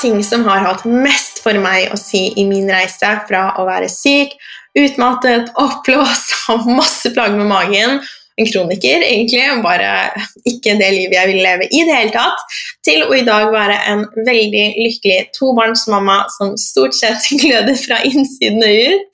[0.00, 3.90] ting som har hatt mest for meg å si i min reise fra å være
[3.92, 4.36] syk,
[4.78, 8.00] utmattet, oppblåst, ha masse plager med magen
[8.40, 9.90] en kroniker, egentlig, bare
[10.48, 12.44] ikke det livet jeg vil leve i det hele tatt,
[12.86, 18.64] til å i dag være en veldig lykkelig tobarnsmamma som stort sett gløder fra innsiden
[18.64, 19.06] og ut.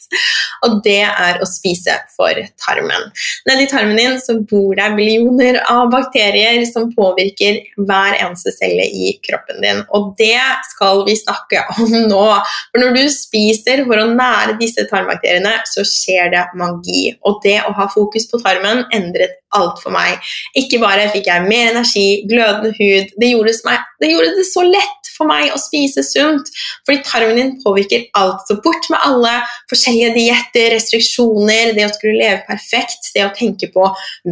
[0.66, 3.08] Og det er å spise for tarmen.
[3.48, 9.16] Nedi tarmen din så bor det millioner av bakterier som påvirker hver eneste celle i
[9.26, 9.82] kroppen din.
[9.96, 10.38] Og det
[10.70, 12.22] skal vi snakke om nå.
[12.70, 17.08] For når du spiser for å nære disse tarmbakteriene, så skjer det magi.
[17.26, 20.22] Og det å ha fokus på tarmen endrer endret alt for meg.
[20.58, 24.64] Ikke bare fikk jeg mer energi, glødende hud, det gjorde, meg, det gjorde, det så
[24.66, 26.50] lett for meg å spise sunt.
[26.86, 28.44] Fordi tarmen din påvirker alt.
[28.48, 29.32] Så bort med alle
[29.70, 33.86] forskjellige dietter, restriksjoner, det å skulle leve perfekt, det å tenke på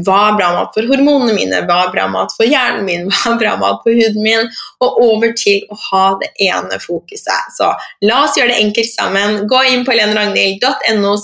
[0.04, 3.34] hva er bra mat for hormonene mine, hva er bra mat for hjernen min, hva
[3.34, 4.50] er bra mat for huden min,
[4.84, 7.54] og over til å ha det ene fokuset.
[7.56, 7.70] Så
[8.04, 9.40] la oss gjøre det enkelt sammen.
[9.50, 11.14] Gå inn på heleneragnhild.no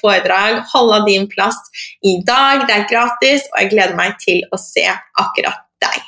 [0.00, 1.58] foredrag, hold av din plass
[2.06, 2.66] i dag.
[2.66, 4.86] Det er gratis, og jeg gleder meg til å se
[5.18, 6.04] akkurat deg.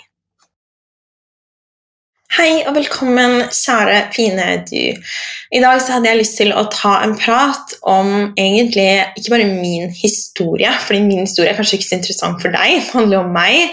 [2.39, 4.93] Hei og velkommen, kjære, fine du.
[5.51, 8.85] I dag så hadde jeg lyst til å ta en prat om egentlig
[9.17, 12.93] ikke bare min historie, fordi min historie er kanskje ikke så interessant for deg, det
[12.93, 13.73] handler om meg,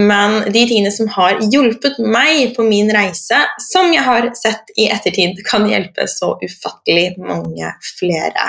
[0.00, 4.88] men de tingene som har hjulpet meg på min reise, som jeg har sett i
[4.90, 8.48] ettertid kan hjelpe så ufattelig mange flere.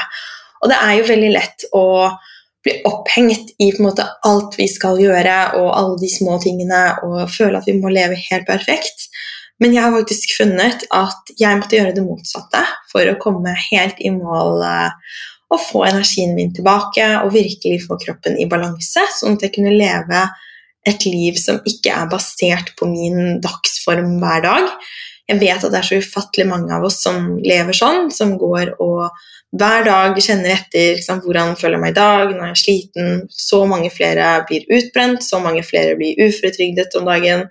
[0.64, 1.86] Og det er jo veldig lett å
[2.62, 6.82] bli opphengt i på en måte alt vi skal gjøre, og alle de små tingene,
[7.08, 9.08] og føle at vi må leve helt perfekt.
[9.62, 14.00] Men jeg har faktisk funnet at jeg måtte gjøre det motsatte for å komme helt
[14.02, 15.12] i mål eh,
[15.52, 19.76] og få energien min tilbake og virkelig få kroppen i balanse, sånn at jeg kunne
[19.76, 20.24] leve
[20.88, 24.70] et liv som ikke er basert på min dagsform hver dag.
[25.30, 28.74] Jeg vet at det er så ufattelig mange av oss som lever sånn, som går
[28.84, 29.10] og
[29.60, 33.10] hver dag kjenner etter liksom, hvordan føler jeg meg i dag, når jeg er sliten.
[33.36, 37.46] Så mange flere blir utbrent, så mange flere blir uføretrygdet om dagen.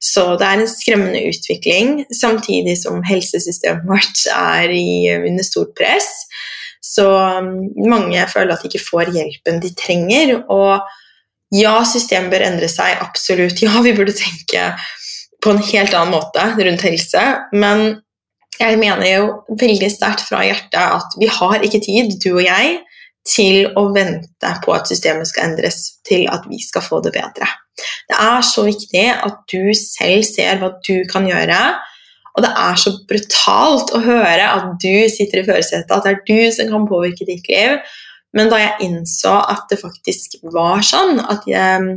[0.00, 6.08] Så det er en skremmende utvikling, samtidig som helsesystemet vårt er i, under stort press.
[6.80, 10.38] Så um, mange føler at de ikke får hjelpen de trenger.
[10.48, 10.86] Og
[11.52, 13.60] ja, systemet bør endre seg, absolutt.
[13.66, 14.70] Ja, vi burde tenke
[15.44, 17.24] på en helt annen måte rundt helse.
[17.52, 18.00] Men
[18.60, 22.78] jeg mener jo veldig sterkt fra hjertet at vi har ikke tid, du og jeg,
[23.28, 27.48] til å vente på at systemet skal endres til at vi skal få det bedre.
[28.08, 31.60] Det er så viktig at du selv ser hva du kan gjøre.
[32.36, 36.22] Og det er så brutalt å høre at du sitter i førersetet, at det er
[36.28, 37.78] du som kan påvirke ditt liv.
[38.36, 41.96] Men da jeg innså at det faktisk var sånn, at jeg,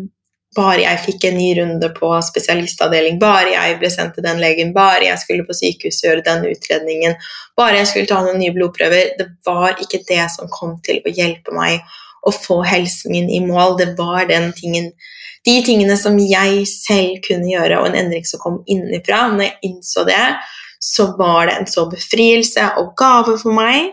[0.55, 4.73] bare jeg fikk en ny runde på spesialistavdeling, bare jeg ble sendt til den legen,
[4.75, 7.17] bare jeg skulle på sykehuset gjøre den utredningen,
[7.57, 11.13] bare jeg skulle ta noen nye blodprøver Det var ikke det som kom til å
[11.13, 11.81] hjelpe meg
[12.23, 13.77] å få helsen min i mål.
[13.79, 14.93] Det var tingen
[15.43, 19.25] de tingene som jeg selv kunne gjøre, og en endring som kom innenfra.
[19.33, 20.21] Når jeg innså det,
[20.79, 23.91] så var det en så befrielse og gave for meg.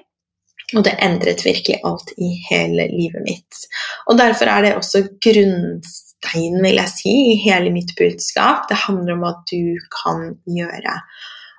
[0.77, 3.65] Og det endret virkelig alt i hele livet mitt.
[4.07, 5.03] Og derfor er det også
[6.21, 8.69] grunnsteinen, vil jeg si, i hele mitt budskap.
[8.69, 11.01] Det handler om hva du kan gjøre.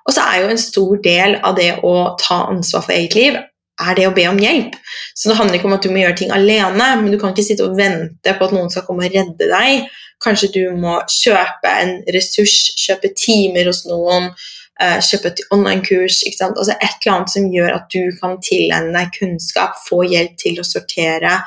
[0.06, 3.36] Og så er jo en stor del av det å ta ansvar for eget liv
[3.80, 4.74] er det å be om hjelp.
[5.14, 7.46] Så det handler ikke om at du må gjøre ting alene, men du kan ikke
[7.46, 9.86] sitte og vente på at noen skal komme og redde deg.
[10.22, 14.30] Kanskje du må kjøpe en ressurs, kjøpe timer hos noen,
[14.78, 16.20] eh, kjøpe et online-kurs.
[16.28, 20.60] Altså et eller annet som gjør at du kan tilegne deg kunnskap, få hjelp til
[20.60, 21.40] å sortere.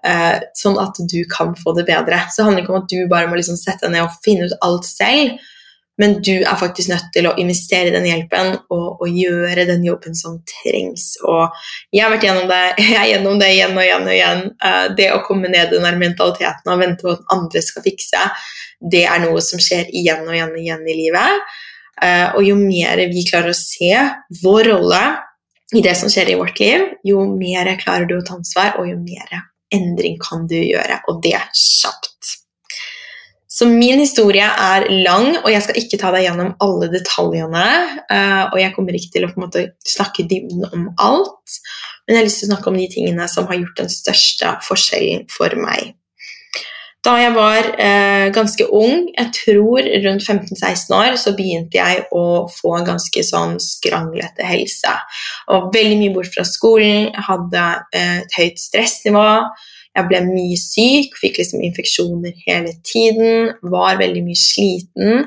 [0.00, 2.22] Uh, sånn at du kan få det bedre.
[2.30, 4.48] Så det handler ikke om at du bare må liksom sette deg ned og finne
[4.48, 5.40] ut alt selv,
[6.00, 9.82] men du er faktisk nødt til å investere i den hjelpen og, og, gjøre den
[9.84, 11.10] jobben som trengs.
[11.28, 11.52] Og
[11.92, 14.44] jeg har vært gjennom det, jeg er gjennom det igjen og igjen og igjen.
[14.64, 18.22] Eh, det å komme ned i den mentaliteten og vente på at andre skal fikse,
[18.80, 21.52] det er noe som skjer igjen og igjen og igjen i livet.
[22.00, 23.92] Uh, og jo mer vi klarer å se
[24.40, 25.02] vår rolle
[25.76, 28.88] i det som skjer i vårt liv, jo mer klarer du å ta ansvar, og
[28.88, 32.10] jo mer endring kan du gjøre, og det kjapt.
[33.60, 37.64] Så min historie er lang, og jeg skal ikke ta deg gjennom alle detaljene.
[38.08, 41.58] Uh, og jeg kommer ikke til å måte, snakke dybden om alt,
[42.06, 44.54] men jeg har lyst til å snakke om de tingene som har gjort den største
[44.64, 45.92] forskjellen for meg.
[47.00, 52.24] Da jeg var eh, ganske ung, jeg tror rundt 15-16 år, så begynte jeg å
[52.52, 54.92] få en ganske sånn skranglete helse.
[55.56, 57.62] Og veldig mye bort fra skolen, jeg hadde
[57.96, 59.28] eh, et høyt stressnivå.
[59.96, 65.24] Jeg ble mye syk, fikk liksom infeksjoner hele tiden, var veldig mye sliten.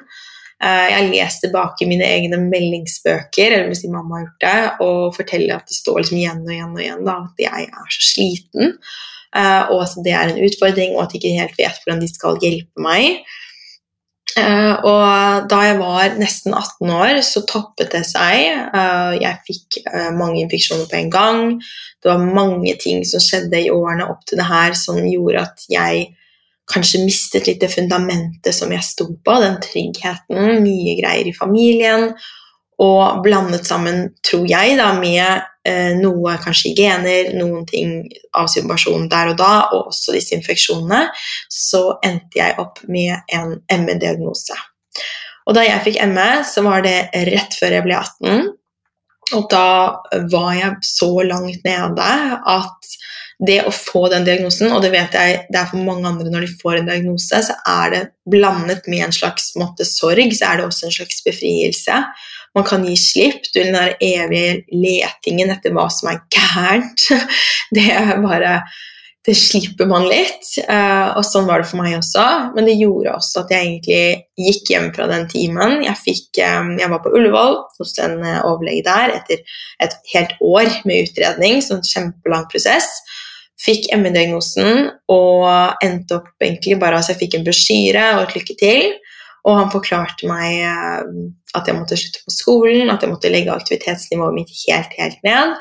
[0.63, 5.57] Eh, jeg lest tilbake mine egne meldingsbøker, eller hvis mamma har gjort det, og forteller
[5.57, 8.77] at det står liksom igjen og igjen og igjen da, at jeg er så sliten,
[9.33, 12.37] og at det er en utfordring, og at de ikke helt vet hvordan de skal
[12.43, 13.23] hjelpe meg.
[14.33, 18.63] Uh, og da jeg var nesten 18 år, så toppet det seg.
[18.73, 21.41] Uh, jeg fikk uh, mange infeksjoner på en gang.
[22.01, 25.65] Det var mange ting som skjedde i årene opp til det her som gjorde at
[25.69, 26.07] jeg
[26.71, 32.13] kanskje mistet litt det fundamentet som jeg sto på, den tryggheten, mye greier i familien,
[32.81, 35.43] og blandet sammen, tror jeg, da, med eh,
[35.99, 38.01] noe kanskje i gener, noen ting
[38.35, 41.05] av situasjonen der og da, og også disse infeksjonene,
[41.51, 43.55] så endte jeg opp med en
[43.85, 44.57] ME-diagnose.
[45.47, 46.97] Og da jeg fikk ME, så var det
[47.29, 48.51] rett før jeg ble 18.
[49.33, 49.67] Og da
[50.31, 52.09] var jeg så langt nede
[52.53, 52.93] at
[53.43, 56.45] det å få den diagnosen, og det vet jeg det er for mange andre når
[56.45, 60.61] de får en diagnose, så er det blandet med en slags måte, sorg, så er
[60.61, 61.97] det også en slags befrielse.
[62.53, 63.45] Man kan gi slipp.
[63.51, 67.07] Du, den der evige letingen etter hva som er gærent,
[67.75, 68.57] det er bare
[69.23, 70.43] det slipper man litt.
[70.67, 72.23] Uh, og sånn var det for meg også.
[72.57, 75.77] Men det gjorde også at jeg egentlig gikk hjem fra den timen.
[75.85, 80.35] Jeg, fikk, um, jeg var på Ullevål hos en uh, overlege der etter et helt
[80.43, 82.89] år med utredning, så en kjempelang prosess.
[83.63, 85.47] Fikk ME-diagnosen og
[85.85, 88.89] endte opp egentlig bare altså jeg fikk en brosjyre og et lykke til.
[89.43, 91.07] Og han forklarte meg uh,
[91.57, 95.57] at jeg måtte slutte på skolen, at jeg måtte legge aktivitetsnivået mitt helt, helt ned.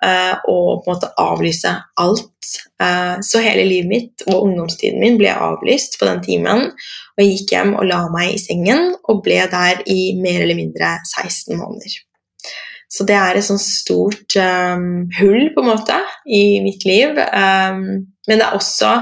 [0.00, 2.52] Uh, og på en måte avlyse alt.
[2.80, 6.70] Uh, så hele livet mitt og ungdomstiden min ble avlyst på den timen.
[7.14, 10.58] Og jeg gikk hjem og la meg i sengen og ble der i mer eller
[10.58, 11.98] mindre 16 måneder.
[12.90, 17.14] Så det er et sånt stort um, hull på en måte i mitt liv.
[17.14, 17.84] Um,
[18.26, 18.96] men det er også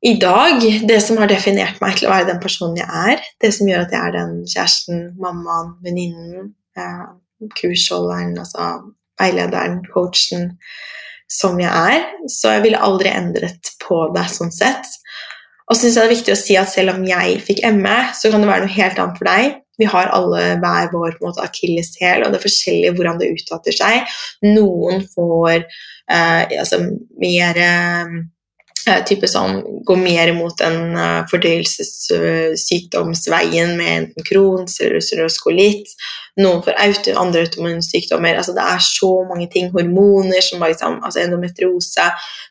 [0.00, 3.24] i dag det som har definert meg til å være den personen jeg er.
[3.42, 7.08] Det som gjør at jeg er den kjæresten, mammaen, venninnen, eh,
[7.58, 8.68] kursholderen, altså
[9.18, 10.52] veilederen, coachen,
[11.28, 12.06] som jeg er.
[12.30, 14.86] Så jeg ville aldri endret på det sånn sett.
[15.68, 17.98] Og så syns jeg det er viktig å si at selv om jeg fikk ME,
[18.16, 19.58] så kan det være noe helt annet for deg.
[19.78, 24.16] Vi har alle hver vår akilleshæl, og det er forskjellig hvordan det uttater seg.
[24.46, 26.80] Noen får eh, altså,
[27.20, 28.37] mer Eh,
[29.08, 35.88] type sånn, gå mer mot en uh, fordøyelsessykdomsveien med enten Crohns eller skolitt,
[36.38, 38.36] noen for auto, andre autoimmunsykdommer.
[38.38, 39.66] Altså, det er så mange ting.
[39.74, 42.06] Hormoner, som liksom, altså endometriose.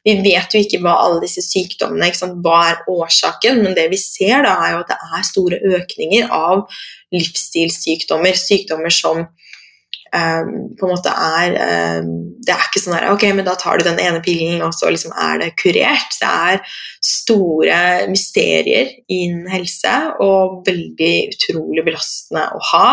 [0.08, 2.08] Vi vet jo ikke hva alle disse sykdommene
[2.44, 6.24] hva er årsaken, men det vi ser, da, er jo at det er store økninger
[6.36, 6.58] av
[7.16, 8.34] livsstilssykdommer.
[8.38, 9.18] Sykdommer som
[10.12, 11.56] på en måte er
[12.02, 12.12] um,
[12.46, 14.92] Det er ikke sånn her Ok, men da tar du den ene pillen, og så
[14.94, 16.16] liksom er det kurert.
[16.22, 16.62] Det er
[17.04, 17.80] store
[18.12, 19.94] mysterier innen helse
[20.24, 22.86] og veldig utrolig belastende å ha.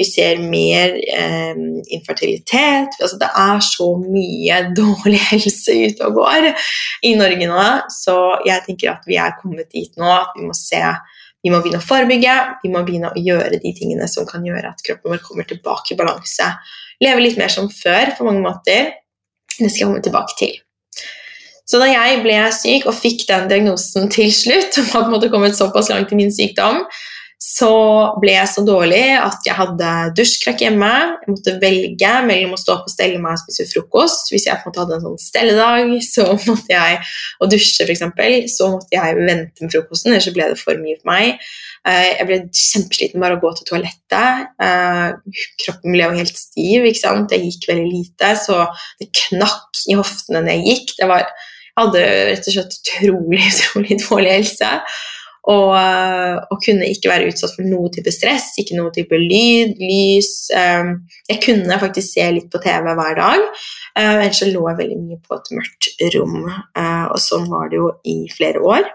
[0.00, 2.96] Vi ser mer um, infertilitet.
[3.00, 6.50] Altså, det er så mye dårlig helse ute og går
[7.04, 10.56] i Norge nå, så jeg tenker at vi er kommet dit nå at vi må
[10.56, 10.80] se
[11.44, 14.70] vi må begynne å forebygge, vi må begynne å gjøre de tingene som kan gjøre
[14.70, 16.46] at kroppen vår kommer tilbake i balanse.
[17.04, 18.94] Leve litt mer som før på mange måter.
[19.58, 20.54] Det skal jeg komme tilbake til.
[21.68, 25.92] Så da jeg ble syk og fikk den diagnosen til slutt, og måte kommet såpass
[25.92, 26.82] langt i min sykdom,
[27.54, 27.70] så
[28.18, 30.90] ble jeg så dårlig at jeg hadde dusjkrakk hjemme.
[31.22, 34.32] Jeg måtte velge mellom å stå opp og stelle meg og spise frokost.
[34.32, 36.98] Hvis jeg på en måte hadde en sånn stelledag så måtte jeg,
[37.38, 38.02] og dusje, f.eks.,
[38.56, 41.46] så måtte jeg vente med frokosten, ellers ble det for mye for meg.
[41.86, 44.52] Eh, jeg ble kjempesliten bare å gå til toalettet.
[44.66, 46.90] Eh, kroppen ble jo helt stiv.
[46.90, 47.34] ikke sant?
[47.36, 48.64] Jeg gikk veldig lite, så
[48.98, 50.96] det knakk i hoftene når jeg gikk.
[51.06, 51.28] Var,
[51.70, 54.78] jeg hadde rett og slett utrolig, utrolig dårlig helse.
[55.44, 59.76] Og, eh, og, kunne ikke være utsatt for noe type stress, ikke noe type lyd,
[59.76, 60.30] lys.
[60.56, 60.92] Eh,
[61.28, 63.48] jeg kunne faktisk se litt på TV hver dag,
[63.92, 66.38] eh, ellers så lå jeg veldig mye på et mørkt rom.
[67.12, 68.88] Og sånn var det jo i flere år.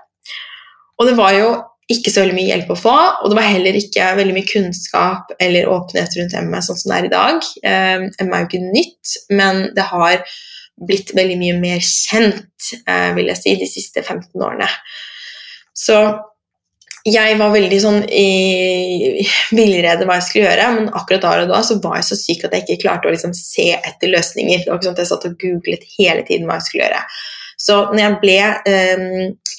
[1.00, 1.52] Og det var jo
[1.90, 5.32] ikke så veldig mye hjelp å få, og det var heller ikke veldig mye kunnskap
[5.42, 7.48] eller åpenhet rundt ME sånn som det er i dag.
[7.66, 10.22] ME er jo ikke nytt, men det har
[10.86, 12.70] blitt veldig mye mer kjent,
[13.18, 14.70] vil jeg si, de siste 15 årene.
[15.74, 15.98] Så
[17.08, 19.24] jeg var veldig sånn i
[19.56, 22.46] villrede hva jeg skulle gjøre, men akkurat da og da så var jeg så syk
[22.46, 24.64] at jeg ikke klarte å liksom se etter løsninger.
[24.64, 27.04] Det var ikke sånn at Jeg satt og googlet hele tiden hva jeg skulle gjøre.
[27.60, 28.38] Så når jeg ble,
[28.72, 29.08] eh,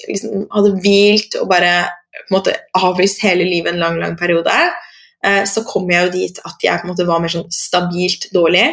[0.09, 1.73] liksom, hadde hvilt og bare
[2.21, 4.53] på en måte avlyst hele livet en lang, lang periode,
[5.25, 8.29] eh, så kom jeg jo dit at jeg på en måte var mer sånn stabilt
[8.33, 8.69] dårlig.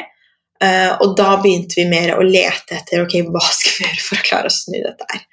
[0.59, 4.19] Uh, og da begynte vi mer å lete etter ok, hva skal vi gjøre for
[4.19, 5.27] å klare å snu dette her.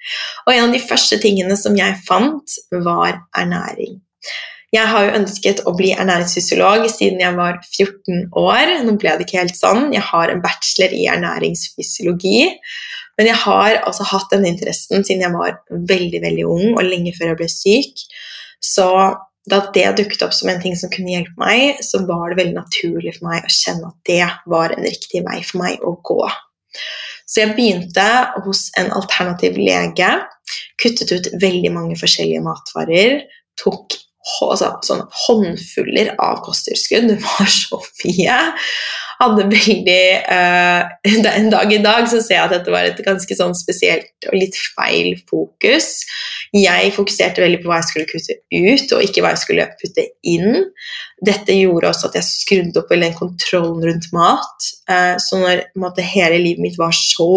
[0.46, 3.98] Og en av de første tingene som jeg fant, var ernæring.
[4.74, 8.72] Jeg har jo ønsket å bli ernæringsfysiolog siden jeg var 14 år.
[8.84, 9.92] Nå ble det ikke helt sånn.
[9.94, 12.40] Jeg har en bachelor i ernæringsfysiologi.
[13.16, 17.14] Men jeg har altså hatt denne interessen siden jeg var veldig veldig ung, og lenge
[17.16, 18.02] før jeg ble syk.
[18.62, 18.88] Så
[19.50, 22.56] da det dukket opp som en ting som kunne hjelpe meg, så var det veldig
[22.56, 26.22] naturlig for meg å kjenne at det var en riktig vei for meg å gå.
[27.26, 28.06] Så jeg begynte
[28.44, 30.10] hos en alternativ lege,
[30.82, 33.22] kuttet ut veldig mange forskjellige matvarer,
[33.58, 33.96] tok
[34.42, 37.08] altså, sånn håndfuller av kosttilskudd.
[37.10, 38.38] Det var så mye
[39.20, 40.02] hadde veldig
[40.36, 40.82] uh,
[41.36, 44.36] En dag i dag så ser jeg at dette var et ganske sånn spesielt og
[44.38, 46.00] litt feil fokus.
[46.56, 50.06] Jeg fokuserte veldig på hva jeg skulle kutte ut, og ikke hva jeg skulle putte
[50.26, 50.66] inn.
[51.26, 54.70] Dette gjorde også at jeg skrudde opp den kontrollen rundt mat.
[54.90, 57.30] Uh, så når måte, hele livet mitt var så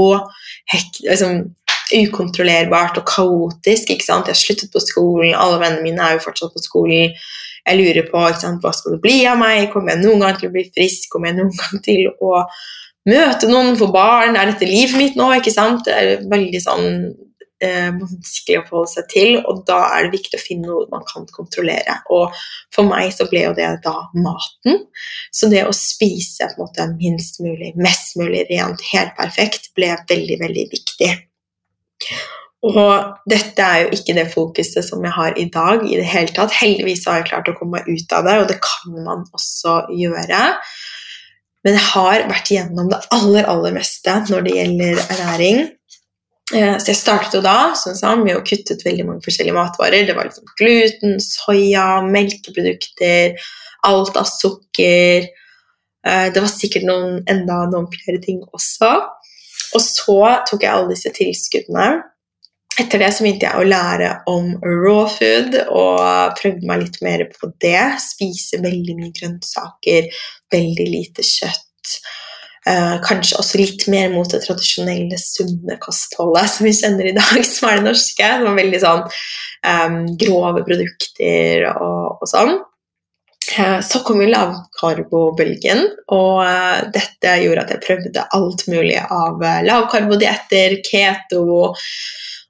[0.72, 1.48] hekt, liksom,
[1.90, 4.30] ukontrollerbart og kaotisk ikke sant?
[4.30, 7.16] Jeg sluttet på skolen, alle vennene mine er jo fortsatt på skolen
[7.66, 10.50] jeg lurer på sant, hva skal det bli av meg, kommer jeg noen gang til
[10.50, 12.44] å bli frisk, kommer jeg noen gang til å
[13.10, 15.32] møte noen, få barn, er dette livet mitt nå?
[15.38, 15.86] ikke sant?
[15.88, 16.88] Det er veldig sånn
[17.64, 21.06] eh, vanskelig å forholde seg til, og da er det viktig å finne noe man
[21.10, 22.00] kan kontrollere.
[22.16, 22.36] Og
[22.76, 24.84] for meg så ble jo det da maten.
[25.36, 29.94] Så det å spise på en måte minst mulig, mest mulig rent, helt perfekt, ble
[30.10, 31.14] veldig, veldig viktig.
[32.68, 36.34] Og dette er jo ikke det fokuset som jeg har i dag i det hele
[36.36, 36.52] tatt.
[36.60, 39.76] Heldigvis har jeg klart å komme meg ut av det, og det kan man også
[39.96, 40.42] gjøre.
[41.64, 45.62] Men jeg har vært gjennom det aller, aller meste når det gjelder ernæring.
[46.50, 49.56] Eh, så jeg startet jo da som sa, med å kutte ut veldig mange forskjellige
[49.56, 50.08] matvarer.
[50.08, 53.40] Det var liksom gluten, soya, melkeprodukter,
[53.88, 55.32] alt av sukker.
[56.04, 58.94] Eh, det var sikkert noen, enda noen flere ting også.
[59.78, 61.92] Og så tok jeg alle disse tilskuddene
[62.80, 67.26] etter det så begynte jeg å lære om raw food og prøvde meg litt mer
[67.34, 67.82] på det.
[68.04, 70.10] Spise veldig mye grønnsaker,
[70.54, 71.96] veldig lite kjøtt.
[72.70, 77.44] Eh, kanskje også litt mer mot det tradisjonelle, sunne kostholdet som vi kjenner i dag,
[77.52, 78.32] som er det norske.
[78.40, 82.58] Som var veldig sånn eh, grove produkter og, og sånn.
[83.58, 89.42] Eh, så kom jo lavkarbobølgen, og uh, dette gjorde at jeg prøvde alt mulig av
[89.42, 91.72] uh, lavkarbodietter, keto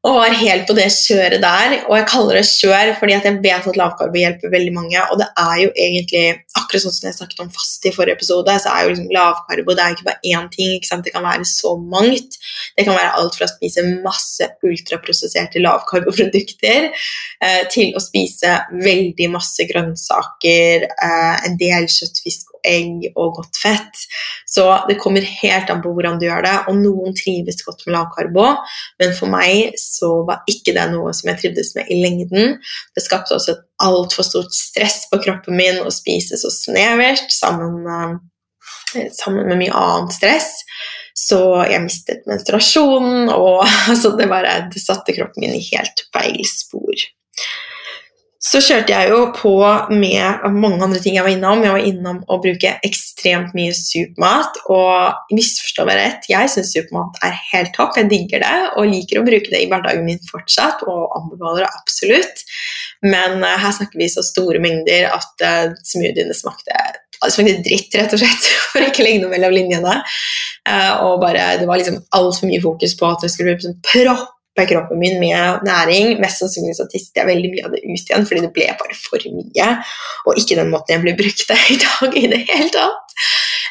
[0.07, 1.73] og var helt på det kjøret der.
[1.89, 5.01] Og jeg kaller det kjør fordi jeg vet at lavkarbo hjelper veldig mange.
[5.11, 6.21] Og det er jo egentlig,
[6.55, 9.75] akkurat sånn som jeg snakket om fast i forrige episode, så er jo liksom lavkarbo
[9.75, 10.79] det er ikke bare én ting.
[10.79, 12.39] Det kan være så mangt.
[12.77, 19.27] Det kan være alt fra å spise masse ultraprosesserte lavkarboprodukter eh, til å spise veldig
[19.35, 24.03] masse grønnsaker, eh, en del kjøtt, fisk egg og godt fett.
[24.49, 26.55] Så det kommer helt an på hvordan du gjør det.
[26.71, 28.47] Og noen trives godt med lavkarbo,
[29.01, 32.57] men for meg så var ikke det noe som jeg trivdes med i lengden.
[32.95, 37.85] Det skapte også et altfor stort stress på kroppen min å spise så snevert sammen,
[37.87, 40.51] eh, sammen med mye annet stress.
[41.19, 46.43] Så jeg mistet menstruasjonen, og altså, det, bare, det satte kroppen min i helt feil
[46.47, 47.07] spor
[48.39, 49.51] så kjørte jeg jo på
[49.91, 51.63] med mange andre ting jeg var innom.
[51.65, 54.61] Jeg var innom å bruke ekstremt mye supermat.
[54.71, 57.99] Og misforstå meg rett, jeg syns supermat er helt topp.
[57.99, 61.73] Jeg digger det og liker å bruke det i hverdagen min fortsatt og anbefaler det
[61.81, 62.45] absolutt.
[63.03, 66.79] Men uh, her snakker vi så store mengder at uh, smoothiene smakte,
[67.19, 69.99] smakte dritt, rett og slett, for ikke legge noe mellom linjene.
[70.63, 73.81] Uh, og bare, Det var liksom altfor mye fokus på at det skulle bli liksom
[73.83, 74.35] propp
[74.69, 76.17] kroppen min med næring.
[76.21, 78.97] Mest sannsynlig så tisset jeg veldig mye av det ut igjen, fordi det ble bare
[78.97, 79.69] for mye.
[80.25, 83.17] Og ikke den måten jeg ble brukt i dag i det hele tatt.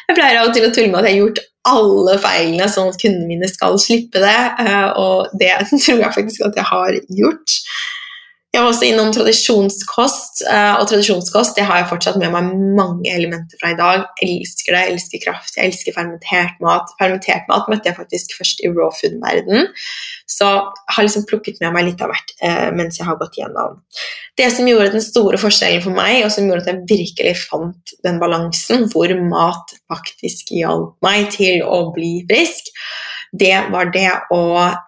[0.09, 2.89] Jeg pleier av og til å tulle med at jeg har gjort alle feilene sånn
[2.89, 5.51] at kundene mine skal slippe det, eh, og det
[5.83, 7.57] tror jeg faktisk at jeg har gjort.
[8.49, 12.47] Jeg var også innom tradisjonskost, eh, og tradisjonskost det har jeg fortsatt med meg
[12.79, 14.07] mange elementer fra i dag.
[14.17, 16.89] Jeg elsker det, jeg elsker kraft, jeg elsker fermentert mat.
[16.97, 19.69] Fermentert mat møtte jeg faktisk først i raw food-verden,
[20.25, 23.37] så jeg har liksom plukket med meg litt av hvert eh, mens jeg har gått
[23.37, 23.77] gjennom.
[24.41, 27.97] Det som gjorde den store forskjellen for meg, og som gjorde at jeg virkelig fant
[28.07, 32.73] den balansen hvor mat faktisk hjalp meg til å bli frisk,
[33.29, 34.41] det var det å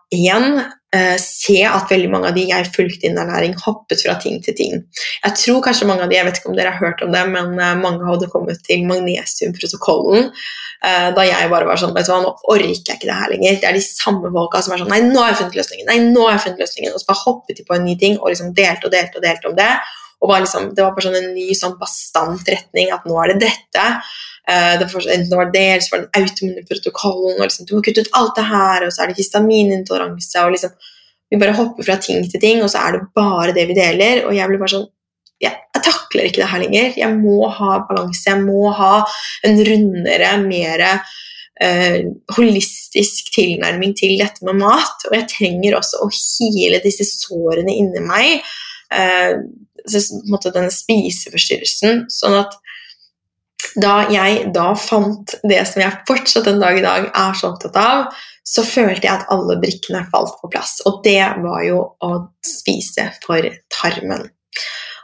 [0.09, 0.63] igjen
[0.95, 4.57] uh, se at veldig mange av de jeg fulgte innen ernæring, hoppet fra ting til
[4.57, 4.81] ting.
[5.23, 7.23] Jeg tror kanskje mange av de, jeg vet ikke om dere har hørt om det,
[7.31, 12.13] men uh, mange hadde kommet til magnesiumprotokollen uh, da jeg bare var sånn vet du
[12.13, 13.57] hva, Nå orker jeg ikke det her lenger.
[13.63, 15.89] Det er de samme folka som er sånn Nei, nå har jeg funnet løsningen!
[15.89, 16.93] Nei, nå har jeg funnet løsningen!
[16.93, 19.27] Og så bare hoppet de på en ny ting og liksom delte og delte og
[19.27, 19.71] delte om det.
[20.21, 23.33] Og var liksom, det var bare sånn en ny sånn bastant retning at nå er
[23.33, 23.85] det dette.
[24.49, 27.41] Uh, det var, enten det var det, eller så var den autoimmune protokollen.
[27.41, 30.45] liksom, Du må kutte ut alt det her, og så er det histaminintoleranse.
[30.45, 30.73] og liksom,
[31.31, 34.25] Vi bare hopper fra ting til ting, og så er det bare det vi deler.
[34.25, 34.89] Og jeg blir bare sånn
[35.41, 36.93] Jeg, jeg takler ikke det her lenger.
[36.97, 39.03] Jeg må ha balanse, jeg må ha
[39.47, 40.87] en rundere, mer
[41.61, 45.03] Uh, holistisk tilnærming til dette med mat.
[45.05, 48.41] Og jeg trenger også å hile disse sårene inni meg.
[48.91, 49.37] Eh,
[49.85, 52.05] denne spiseforstyrrelsen.
[52.11, 52.57] Sånn at
[53.79, 57.79] da jeg da fant det som jeg fortsatt en dag i dag er så opptatt
[57.79, 58.05] av,
[58.43, 60.79] så følte jeg at alle brikkene falt på plass.
[60.89, 62.13] Og det var jo å
[62.45, 64.27] spise for tarmen.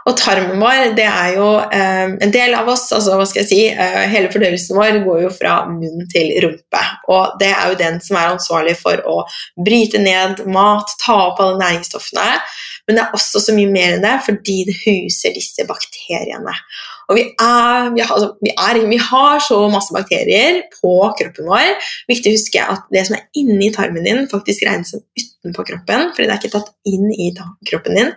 [0.07, 3.49] Og tarmen vår, det er jo eh, en del av oss, altså hva skal jeg
[3.49, 6.83] si, eh, hele fordøyelsen vår går jo fra munn til rumpe.
[7.11, 9.17] Og det er jo den som er ansvarlig for å
[9.67, 12.29] bryte ned mat, ta opp alle næringsstoffene.
[12.87, 16.55] Men det er også så mye mer enn det, fordi det huser disse bakteriene.
[17.07, 21.47] Og vi, er, vi, har, altså, vi, er, vi, har, så masse bakterier på kroppen
[21.47, 21.69] vår.
[22.11, 26.09] Viktig å huske at det som er inni tarmen din, faktisk regnes som utenpå kroppen.
[26.11, 27.29] fordi det er ikke tatt inn i
[27.69, 28.11] kroppen din.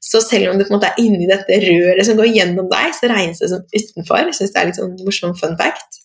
[0.00, 2.94] Så selv om det på en måte er inni dette røret som går gjennom deg,
[2.96, 4.22] så regnes det som utenfor.
[4.24, 6.00] Jeg synes det er litt sånn morsom fun fact.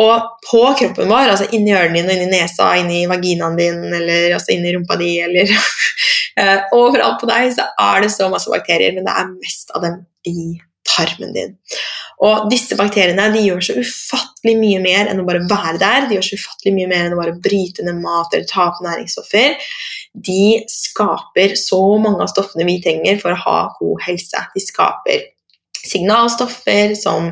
[0.00, 4.54] Og på kroppen vår, altså inni ørene dine, inni nesa, inni vaginaen din, eller altså
[4.54, 9.04] inni rumpa di, eller uh, overalt på deg, så er det så masse bakterier, men
[9.04, 10.00] det er mest av dem
[10.30, 10.54] i
[10.90, 11.56] tarmen din.
[12.26, 16.08] Og disse bakteriene de gjør så ufattelig mye mer enn å bare være der.
[16.08, 18.82] De gjør så ufattelig mye mer enn å bare bryte ned mat eller ta opp
[18.84, 19.56] næringsstoffer.
[20.28, 24.44] De skaper så mange av stoffene vi trenger for å ha god helse.
[24.54, 25.28] De skaper
[25.80, 27.30] signalstoffer som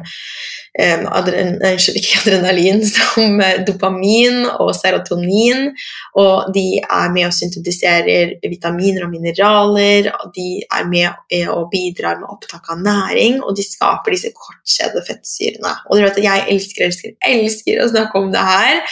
[0.77, 5.73] adren, ikke adrenalin, som eh, dopamin og serotonin.
[6.19, 10.11] Og de er med og syntetiserer vitaminer og mineraler.
[10.23, 15.05] Og de er med og bidrar med opptak av næring, og de skaper disse kortkjedede
[15.07, 15.75] fettsyrene.
[15.89, 18.83] Og dere vet at jeg elsker, elsker, elsker å snakke om det her.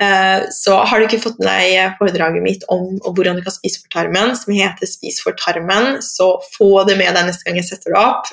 [0.00, 3.82] Uh, så har du ikke fått med deg foredraget mitt om hvordan du kan spise
[3.82, 7.68] for tarmen, som heter Spis for tarmen, så få det med deg neste gang jeg
[7.68, 8.30] setter det opp.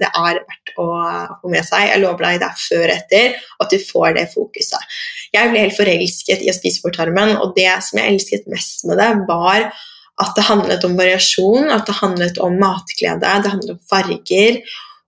[0.00, 0.88] Det er verdt å
[1.40, 1.88] få med seg.
[1.90, 4.98] Jeg lover deg det er før og etter, at du får det fokuset.
[5.32, 8.86] Jeg ble helt forelsket i å spise for tarmen, og det som jeg elsket mest
[8.88, 9.70] med det, var
[10.22, 14.60] at det handlet om variasjon, at det handlet om matglede, det handlet om farger.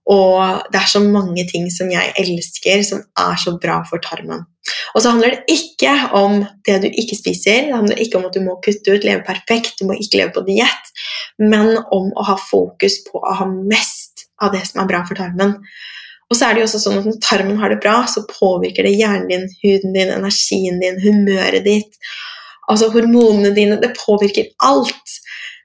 [0.05, 4.43] Og det er så mange ting som jeg elsker, som er så bra for tarmen.
[4.93, 8.37] Og så handler det ikke om det du ikke spiser, det handler ikke om at
[8.37, 10.91] du må kutte ut, leve perfekt, du må ikke leve på diett,
[11.41, 14.04] men om å ha fokus på å ha mest
[14.43, 15.57] av det som er bra for tarmen.
[16.25, 18.87] Og så er det jo også sånn at Når tarmen har det bra, så påvirker
[18.87, 21.99] det hjernen din, huden din, energien din, humøret ditt,
[22.71, 23.77] altså hormonene dine.
[23.81, 25.19] Det påvirker alt.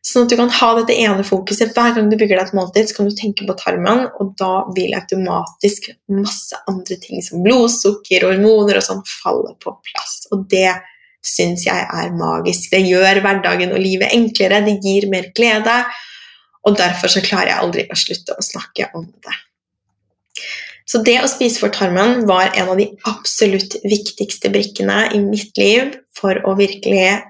[0.04, 1.72] Sånn at du kan ha dette ene fokuset.
[1.76, 4.52] Hver gang du bygger deg et måltid, så kan du tenke på tarmen, og da
[4.76, 10.22] vil automatisk masse andre ting som blodsukker, hormoner og sånn falle på plass.
[10.32, 10.72] Og det
[11.24, 12.70] syns jeg er magisk.
[12.72, 15.82] Det gjør hverdagen og livet enklere, det gir mer glede.
[16.68, 19.36] Og derfor så klarer jeg aldri å slutte å snakke om det.
[20.90, 25.58] Så det å spise for tarmen var en av de absolutt viktigste brikkene i mitt
[25.60, 27.20] liv for å virkelig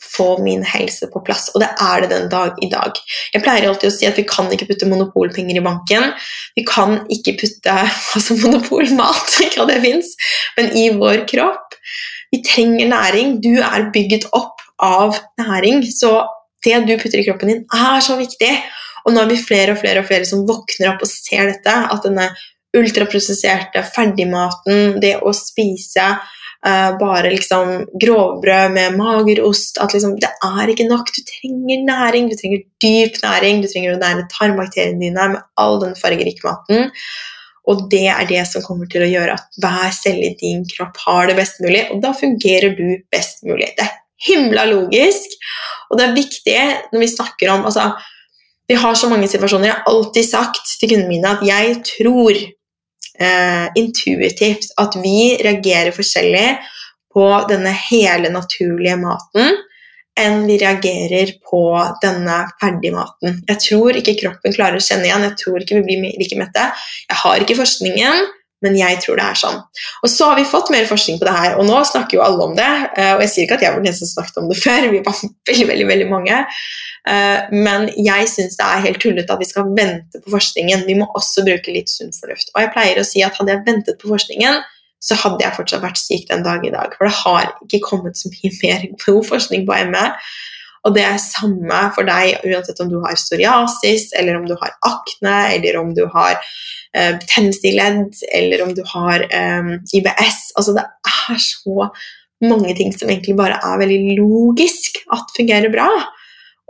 [0.00, 2.96] få min helse på plass, og det er det den dag i dag.
[3.34, 6.14] Jeg pleier alltid å si at vi kan ikke putte monopolpenger i banken.
[6.56, 7.74] Vi kan ikke putte
[8.16, 10.14] altså monopolmat, ikke at det fins,
[10.56, 11.76] men i vår kropp.
[12.32, 13.38] Vi trenger næring.
[13.44, 16.22] Du er bygget opp av næring, så
[16.64, 18.50] det du putter i kroppen din, er så viktig.
[19.06, 21.72] Og nå er vi flere og flere og flere som våkner opp og ser dette,
[21.72, 22.28] at denne
[22.76, 26.04] ultraprosesserte ferdigmaten, det å spise
[26.66, 31.10] uh, bare liksom grovbrød med magerost At liksom, det er ikke nok.
[31.16, 35.80] Du trenger næring, du trenger dyp næring, du trenger å nære tarmbakteriene dine med all
[35.82, 36.90] den fargerike maten.
[37.70, 40.96] Og det er det som kommer til å gjøre at hver celle i din kropp
[41.04, 43.68] har det best mulig, og da fungerer du best mulig.
[43.76, 45.36] Det er himla logisk,
[45.90, 46.58] og det er viktig
[46.92, 47.92] når vi snakker om altså,
[48.70, 49.66] Vi har så mange situasjoner.
[49.66, 55.90] Jeg har alltid sagt til kundene mine at jeg tror eh, intuitivt at vi reagerer
[55.96, 56.52] forskjellig
[57.10, 59.58] på denne hele naturlige maten
[60.20, 61.62] enn vi reagerer på
[62.02, 63.40] denne ferdigmaten.
[63.48, 66.66] Jeg tror ikke kroppen klarer å kjenne igjen, jeg tror ikke vi blir like mette.
[67.08, 68.26] Jeg har ikke forskningen,
[68.64, 69.58] men jeg tror det er sånn.
[70.04, 72.48] Og så har vi fått mer forskning på det her, og nå snakker jo alle
[72.50, 72.70] om det.
[72.96, 75.16] Eh, og jeg sier ikke at jeg var den snakket om det før, vi var
[75.20, 76.42] veldig, veldig, veldig mange.
[77.08, 80.84] Eh, men jeg syns det er helt tullete at vi skal vente på forskningen.
[80.88, 82.52] Vi må også bruke litt sunn fornuft.
[82.54, 84.60] Og jeg pleier å si at hadde jeg ventet på forskningen,
[85.00, 86.92] så hadde jeg fortsatt vært syk den dag i dag.
[86.98, 90.06] For det har ikke kommet så mye mer god forskning på ME.
[90.86, 94.72] Og det er samme for deg uansett om du har psoriasis, eller om du har
[94.86, 96.38] akne, eller om du har
[96.90, 100.40] betennelse i ledd, eller om du har eh, IBS.
[100.58, 101.90] Altså det er så
[102.40, 105.90] mange ting som egentlig bare er veldig logisk at fungerer bra.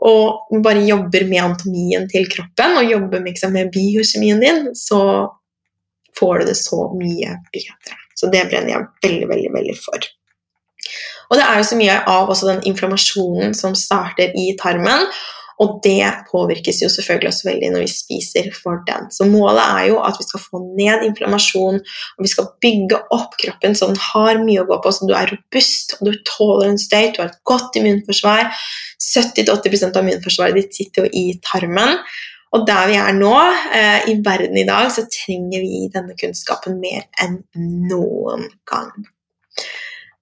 [0.01, 5.29] og bare jobber med anatomien til kroppen og jobber med, liksom, med biokjemien din, så
[6.17, 7.99] får du det så mye bedre.
[8.17, 10.09] Så det brenner jeg veldig, veldig, veldig for.
[11.31, 15.07] Og det er jo så mye av den inflammasjonen som starter i tarmen.
[15.61, 19.11] Og det påvirkes jo selvfølgelig også veldig når vi spiser for den.
[19.13, 21.83] Så målet er jo at vi skal få ned inflammasjon,
[22.17, 25.13] og vi skal bygge opp kroppen så den har mye å gå på, så du
[25.17, 28.49] er robust, og du tåler en støyt, du har et godt immunforsvar.
[29.05, 32.01] 70-80% av immunforsvaret ditt sitter jo i tarmen.
[32.57, 33.37] Og der vi er nå,
[33.77, 37.43] eh, i verden i dag, så trenger vi denne kunnskapen mer enn
[37.93, 38.97] noen gang.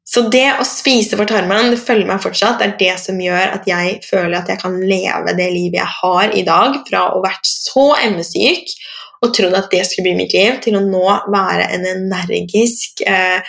[0.08, 2.62] Så det å spise for tarmen det følger meg fortsatt.
[2.62, 5.94] Det er det som gjør at jeg føler at jeg kan leve det livet jeg
[5.98, 8.72] har i dag, fra å ha vært så ME-syk
[9.18, 13.42] og trodd at det skulle bli mitt liv, til å nå være en energisk eh,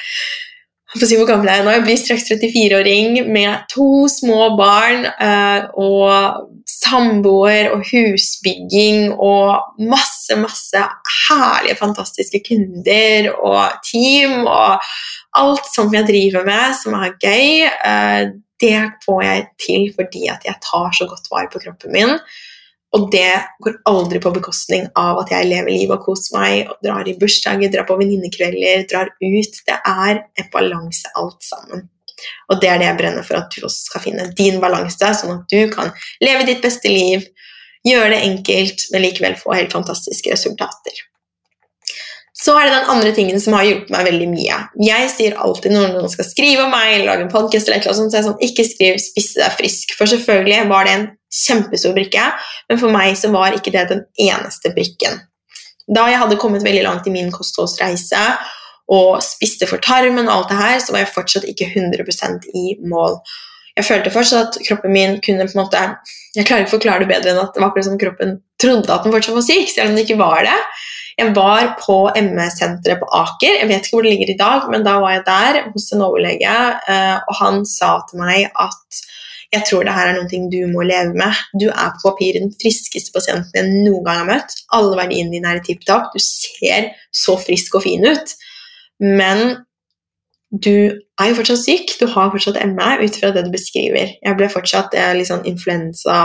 [0.97, 1.73] si hvor gammel er jeg nå?
[1.75, 10.33] Jeg blir straks 34-åring med to små barn eh, og samboer og husbygging og masse,
[10.39, 10.81] masse
[11.27, 14.81] herlige, fantastiske kunder og team og
[15.37, 17.69] alt som jeg driver med som er gøy.
[17.69, 22.17] Eh, det får jeg til fordi at jeg tar så godt vare på kroppen min.
[22.97, 26.79] Og det går aldri på bekostning av at jeg lever livet og koser meg og
[26.85, 29.59] drar i bursdager, drar på venninnekvelder, drar ut.
[29.67, 31.85] Det er en balanse alt sammen.
[32.49, 35.37] Og det er det jeg brenner for at du også skal finne din balanse, sånn
[35.37, 37.27] at du kan leve ditt beste liv,
[37.87, 41.05] gjøre det enkelt, men likevel få helt fantastiske resultater.
[42.39, 44.57] Så er det den andre tingen som har hjulpet meg veldig mye.
[44.87, 47.95] Jeg sier alltid når noen skal skrive om meg eller lage en podcast, eller noe
[47.97, 49.95] så er jeg sånn, ikke skriv 'spisse deg frisk'.
[49.97, 52.23] For selvfølgelig var det en kjempestor brikke,
[52.69, 55.19] men for meg så var ikke det den eneste brikken.
[55.89, 58.21] Da jeg hadde kommet veldig langt i min kostholdsreise
[58.89, 62.65] og spiste for tarmen, og alt det her, så var jeg fortsatt ikke 100% i
[62.89, 63.19] mål.
[63.77, 65.81] Jeg følte fortsatt at kroppen min kunne på en måte
[66.35, 68.93] Jeg klarer ikke å forklare det bedre enn at det var akkurat som kroppen trodde
[68.93, 70.57] at den fortsatt var syk, selv om det ikke var det.
[71.19, 73.57] Jeg var på ME-senteret på Aker.
[73.59, 76.03] Jeg vet ikke hvor det ligger i dag, men da var jeg der hos en
[76.05, 76.53] overlege,
[76.93, 79.01] eh, og han sa til meg at
[79.49, 81.37] jeg tror det her er noe du må leve med.
[81.57, 84.53] Du er på papiret den friskeste pasienten jeg noen gang har møtt.
[84.77, 86.11] Alle verdiene dine er i tipp topp.
[86.13, 88.35] Du ser så frisk og fin ut.
[89.01, 89.63] Men
[90.49, 90.73] du
[91.21, 91.95] er jo fortsatt syk.
[91.97, 94.13] Du har fortsatt ME ut fra det du beskriver.
[94.21, 96.19] Jeg ble fortsatt jeg liksom influensa,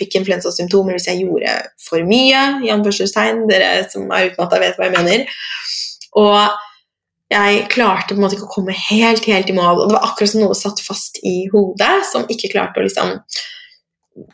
[0.00, 2.42] fikk influensasymptomer hvis jeg gjorde for mye.
[2.64, 5.38] i anførselstegn, Dere som er utmatta, vet hva jeg mener.
[6.20, 6.60] Og
[7.30, 9.78] jeg klarte på en måte ikke å komme helt, helt i mål.
[9.78, 13.18] Og det var akkurat som noe satt fast i hodet, som ikke klarte å liksom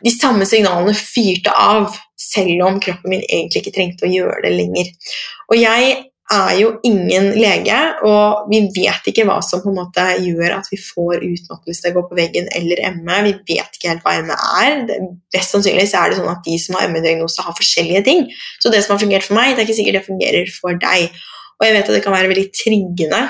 [0.03, 4.55] De samme signalene fyrte av, selv om kroppen min egentlig ikke trengte å gjøre det
[4.57, 4.89] lenger.
[5.53, 5.91] Og jeg
[6.33, 7.77] er jo ingen lege,
[8.09, 12.07] og vi vet ikke hva som på en måte gjør at vi får utmattelse, går
[12.09, 13.21] på veggen eller ME.
[13.29, 14.83] Vi vet ikke helt hva ME er.
[15.31, 18.27] Best sannsynlig er det sånn at de som har ME-diagnose, har forskjellige ting.
[18.59, 21.13] Så det som har fungert for meg, det er ikke sikkert det fungerer for deg.
[21.57, 23.21] Og jeg vet at det kan være veldig triggende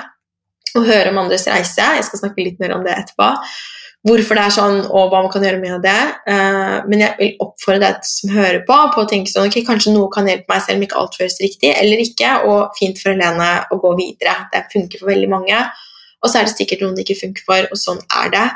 [0.77, 1.89] å høre om andres reise.
[1.97, 3.31] Jeg skal snakke litt mer om det etterpå.
[4.07, 5.99] Hvorfor det er sånn, og hva man kan gjøre med det.
[6.29, 9.95] Uh, men jeg vil oppfordre deg som hører på, på å tenke sånn ok, kanskje
[9.95, 12.33] noe kan hjelpe meg selv om ikke alt føles riktig, eller ikke.
[12.47, 14.37] Og fint for Helene å gå videre.
[14.53, 15.65] Det funker for veldig mange.
[16.21, 18.47] Og så er det sikkert noen det ikke funker for, og sånn er det.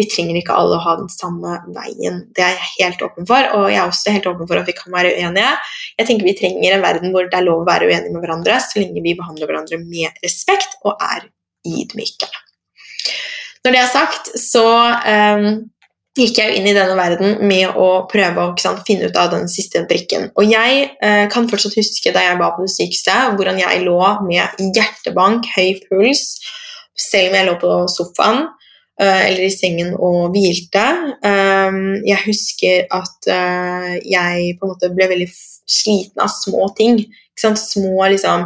[0.00, 2.22] Vi trenger ikke alle å ha den samme veien.
[2.36, 4.76] Det er jeg helt åpen for, og jeg er også helt åpen for at vi
[4.78, 5.50] kan være uenige.
[5.98, 8.56] Jeg tenker Vi trenger en verden hvor det er lov å være uenige med hverandre,
[8.64, 11.28] så lenge vi behandler hverandre med respekt og er
[11.68, 12.30] ydmyke.
[13.64, 15.48] Når det er sagt, så um,
[16.16, 19.34] gikk jeg jo inn i denne verden med å prøve å sant, finne ut av
[19.34, 20.30] den siste brikken.
[20.40, 24.00] Og jeg uh, kan fortsatt huske da jeg var på det sykeste, hvordan jeg lå
[24.24, 26.24] med hjertebank, høy puls,
[26.96, 28.48] selv om jeg lå på sofaen.
[29.00, 30.82] Eh, eller i sengen og hvilte.
[31.24, 37.00] Ehm, jeg husker at eh, jeg på en måte ble veldig sliten av små ting.
[37.40, 38.44] Små liksom,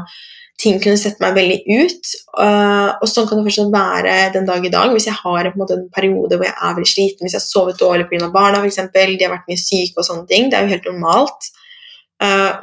[0.63, 2.13] ting kunne sette meg veldig ut.
[2.45, 4.95] Eh, og sånn kan det fortsatt være den dag i dag.
[4.95, 7.83] Hvis jeg har en, en periode hvor jeg er veldig sliten, hvis jeg har sovet
[7.83, 8.31] dårlig pga.
[8.37, 10.53] barna, f.eks., de har vært mye syke og sånne ting.
[10.53, 11.51] Det er jo helt normalt.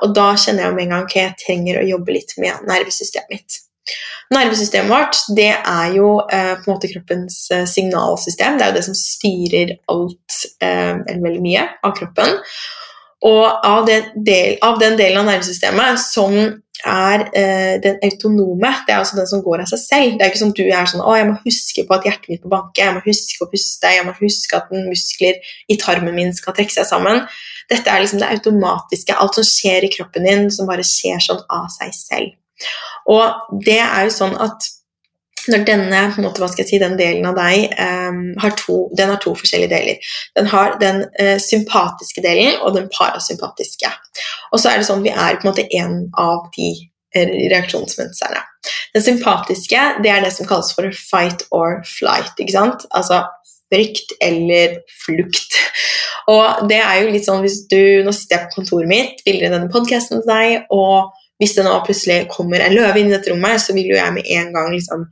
[0.02, 3.36] og da kjenner jeg med en gang at jeg trenger å jobbe litt med nervesystemet
[3.36, 3.60] mitt.
[4.32, 8.58] Nervesystemet vårt det er jo eh, på en måte kroppens eh, signalsystem.
[8.58, 12.40] Det er jo det som styrer alt, eh, eller veldig mye, av kroppen.
[13.28, 16.34] Og av, del, av, den delen av nervesystemet som
[16.88, 20.16] er eh, den autonome, det er altså den som går av seg selv.
[20.18, 22.44] Det er ikke som du er sånn 'Å, jeg må huske på at hjertet mitt
[22.44, 26.34] må banke', 'jeg må huske å puste', 'jeg må huske at muskler i tarmen min
[26.34, 27.28] skal trekke seg sammen'.
[27.70, 31.46] Dette er liksom det automatiske, alt som skjer i kroppen din, som bare skjer sånn
[31.50, 32.41] av seg selv.
[33.12, 34.70] Og det er jo sånn at
[35.50, 39.72] når denne måte, si, den delen av deg um, har to, den har to forskjellige
[39.72, 40.14] deler.
[40.38, 43.90] Den har den uh, sympatiske delen og den parasympatiske.
[44.52, 46.70] Og så er det sånn vi er på en måte en av de
[47.16, 48.44] eh, reaksjonsmønstrene.
[48.94, 52.36] Den sympatiske det er det som kalles for fight or flight.
[52.38, 52.86] ikke sant?
[52.94, 53.24] Altså
[53.72, 55.58] frykt eller flukt.
[56.30, 59.72] Og det er jo litt sånn hvis du Nå sitter på kontoret mitt, spiller denne
[59.72, 63.62] podkasten til deg, og hvis det nå plutselig kommer en løve inn i dette rommet,
[63.64, 65.08] så vil jo jeg med en gang liksom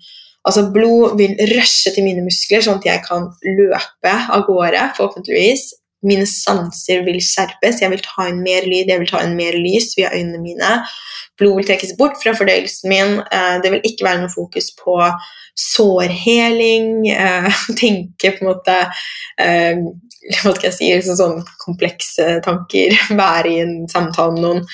[0.47, 5.65] Altså Blod vil rushe til mine muskler, sånn at jeg kan løpe av gårde, forhåpentligvis.
[6.07, 9.57] Mine sanser vil skjerpes, jeg vil ta inn mer lyd, jeg vil ta inn mer
[9.59, 10.69] lys via øynene mine.
[11.39, 13.17] Blod vil trekkes bort fra fordøyelsen min.
[13.19, 14.95] Eh, det vil ikke være noe fokus på
[15.59, 17.03] sårheling.
[17.11, 18.77] Eh, tenke på en måte
[19.43, 19.83] eh,
[20.39, 22.95] Hva skal jeg si liksom Sånne komplekse tanker.
[23.21, 24.65] Være i en samtale med noen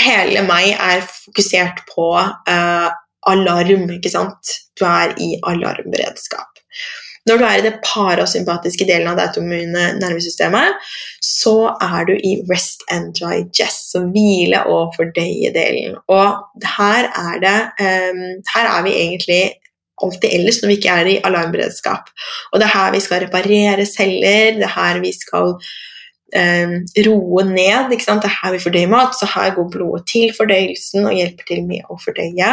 [0.00, 2.90] hele meg er fokusert på uh,
[3.28, 4.56] alarm, ikke sant.
[4.78, 6.48] Du er i alarmberedskap.
[7.28, 10.80] Når du er i det parasympatiske delen av det automune nervesystemet,
[11.22, 16.00] så er du i rest and digest, så hvile- og fordøye-delen.
[16.10, 18.24] Og her er, det, um,
[18.56, 19.42] her er vi egentlig
[20.02, 22.10] alltid ellers når vi ikke er i alarmberedskap.
[22.50, 25.54] Og det er her vi skal reparere celler, det er her vi skal
[26.36, 27.94] eh, roe ned.
[27.94, 28.24] Ikke sant?
[28.24, 31.66] Det er her vi fordøyer mat, så her går blodet til fordøyelsen og hjelper til
[31.68, 32.52] med å fordøye.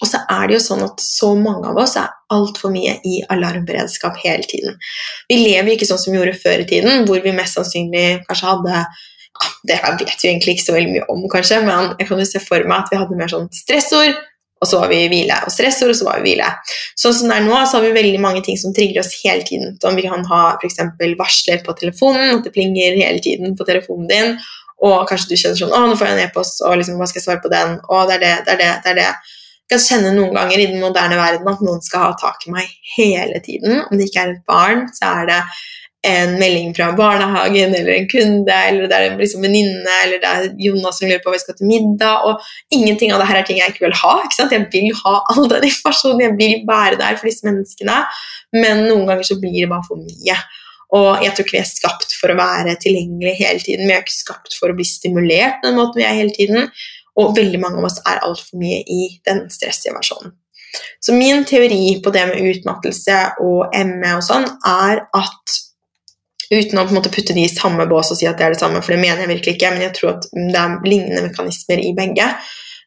[0.00, 3.20] Og så er det jo sånn at så mange av oss er altfor mye i
[3.32, 4.78] alarmberedskap hele tiden.
[5.28, 8.52] Vi lever ikke sånn som vi gjorde før i tiden, hvor vi mest sannsynlig kanskje
[8.54, 8.84] hadde
[9.64, 12.40] Det vet vi egentlig ikke så veldig mye om, kanskje, men jeg kan jo se
[12.44, 14.18] for meg at vi hadde mer sånn stressord,
[14.60, 15.36] og så var vi i hvile.
[15.46, 16.48] Og stressord, og så var vi i hvile.
[17.00, 19.44] Sånn som det er nå, så har vi veldig mange ting som trigger oss hele
[19.48, 19.76] tiden.
[19.80, 20.80] Som vi kan ha f.eks.
[21.18, 24.34] varsler på telefonen, at det plinger hele tiden på telefonen din.
[24.84, 27.20] Og kanskje du kjenner sånn 'Å, nå får jeg en e-post, og liksom, hva skal
[27.20, 29.10] jeg svare på den?' Å, det er det, det er det, det er det.
[29.70, 32.52] Jeg kan kjenne noen ganger i den moderne verden at noen skal ha tak i
[32.52, 33.84] meg hele tiden.
[33.86, 35.40] Om det ikke er et barn, så er det
[36.06, 40.46] en melding fra barnehagen eller en kunde, eller det er liksom venninne, eller det er
[40.64, 42.24] Jonas som lurer på om vi skal til middag.
[42.24, 42.40] og
[42.72, 44.14] Ingenting av det her er ting jeg ikke vil ha.
[44.24, 44.54] Ikke sant?
[44.56, 48.00] jeg vil ha all den informasjonen, jeg vil være der for disse menneskene,
[48.56, 50.38] men noen ganger så blir det bare for mye.
[50.96, 53.86] Og jeg tror ikke vi er skapt for å være tilgjengelige hele tiden.
[53.86, 56.70] Vi er ikke skapt for å bli stimulert den måten vi er hele tiden.
[57.20, 60.32] Og veldig mange av oss er altfor mye i den stressige versjonen.
[61.02, 65.60] Så min teori på det med utmattelse og ME og sånn, er at
[66.50, 68.56] uten å på en måte putte de i samme bås og si at det er
[68.56, 71.26] det samme, for det mener jeg virkelig ikke, men jeg tror at det er lignende
[71.28, 72.26] mekanismer i begge.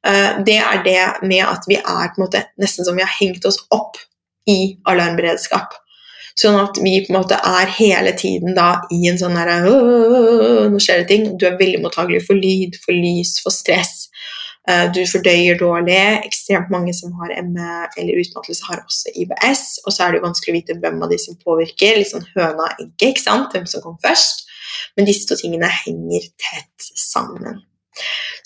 [0.08, 3.15] Eh, det er det med at vi er på en måte nesten som vi har
[3.21, 4.02] hengt oss opp
[4.49, 5.80] i alarmberedskap.
[6.39, 10.80] Sånn at vi på en måte er hele tiden da i en sånn derre Nå
[10.82, 11.28] skjer det ting.
[11.38, 14.03] Du er veldig mottagelig for lyd, for lys, for stress.
[14.69, 15.99] Eh, du fordøyer dårlig.
[16.23, 19.65] Ekstremt mange som har ME eller utmattelse, har også IBS.
[19.84, 21.99] Og så er det jo vanskelig å vite hvem av de som påvirker.
[21.99, 23.52] Litt sånn høna og egget, ikke sant?
[23.52, 24.47] hvem som kom først.
[24.95, 27.62] Men disse to tingene henger tett sammen.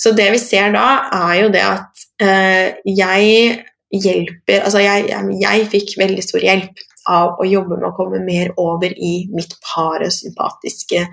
[0.02, 3.62] Så det vi ser da, er jo det at uh, jeg
[3.96, 5.06] hjelper Altså, jeg,
[5.40, 9.56] jeg fikk veldig stor hjelp av å jobbe med å komme mer over i mitt
[9.64, 11.04] parasympatiske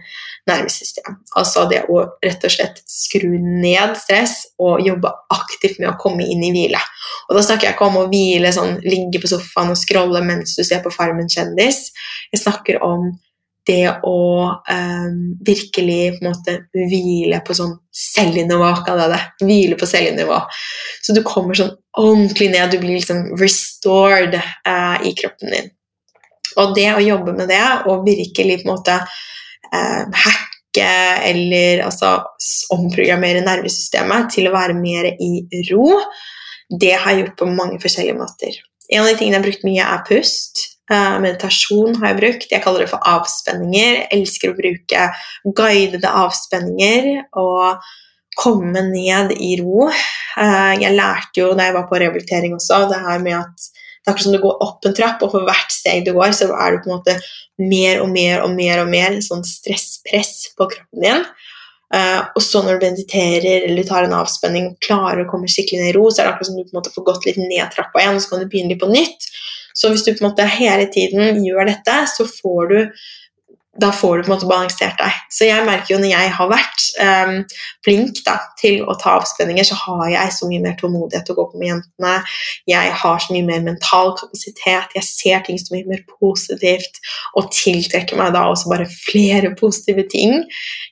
[0.51, 1.19] nervesystem.
[1.39, 6.27] Altså det å rett og slett skru ned stress og jobbe aktivt med å komme
[6.27, 6.81] inn i hvile.
[7.29, 10.57] Og da snakker jeg ikke om å hvile sånn, ligge på sofaen og scrolle mens
[10.59, 11.87] du ser på Farmen kjendis.
[12.33, 13.13] Jeg snakker om
[13.65, 14.19] det å
[14.53, 19.47] um, virkelig på en måte hvile på sånn cellenivå, kaller jeg det.
[19.49, 20.41] Hvile på cellenivå.
[21.05, 25.73] Så du kommer sånn ordentlig ned, du blir liksom restored uh, i kroppen din.
[26.61, 30.91] Og det å jobbe med det og virkelig på en måte eh, hacke
[31.31, 32.17] eller altså
[32.75, 35.89] omprogrammere nervesystemet til å være mer i ro,
[36.71, 38.57] det har jeg gjort på mange forskjellige måter.
[38.91, 40.65] En av de tingene jeg har brukt mye, er pust.
[40.93, 42.51] Uh, meditasjon har jeg brukt.
[42.53, 44.01] Jeg kaller det for avspenninger.
[44.03, 45.07] Jeg elsker å bruke
[45.57, 47.09] guidede avspenninger
[47.41, 47.87] og
[48.37, 49.89] komme ned i ro.
[49.89, 53.71] Uh, jeg lærte jo da jeg var på rehabilitering også, det her med at
[54.05, 56.35] det er akkurat som du går opp en trapp, og for hvert steg du går,
[56.37, 57.17] så er det på en måte
[57.63, 61.25] mer og mer og mer og mer sånn stresspress på kroppen din.
[61.95, 65.49] Uh, og så når du mediterer eller du tar en avspenning og klarer å komme
[65.49, 67.29] skikkelig ned i ro, så er det akkurat som du på en måte får gått
[67.29, 69.29] litt ned trappa igjen, og så kan du begynne litt på nytt.
[69.75, 72.79] Så hvis du på en måte hele tiden gjør dette, så får du
[73.81, 75.15] da får du på en måte balansert deg.
[75.35, 77.39] Så jeg merker jo når jeg har vært um,
[77.87, 81.39] flink da, til å ta avspenninger, så har jeg så mye mer tålmodighet til å
[81.41, 82.13] gå på med jentene.
[82.71, 87.01] Jeg har så mye mer mental kapasitet, jeg ser ting så mye mer positivt
[87.35, 90.45] og tiltrekker meg da også bare flere positive ting.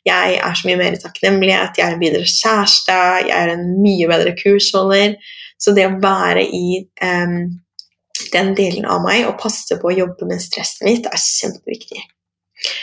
[0.08, 2.96] Jeg er så mye mer i takknemlighet, jeg er en videre kjæreste,
[3.28, 5.14] jeg er en mye bedre kursholder.
[5.62, 7.44] Så det å være i um,
[8.32, 12.02] den delen av meg og passe på å jobbe med stresset mitt er kjempeviktig.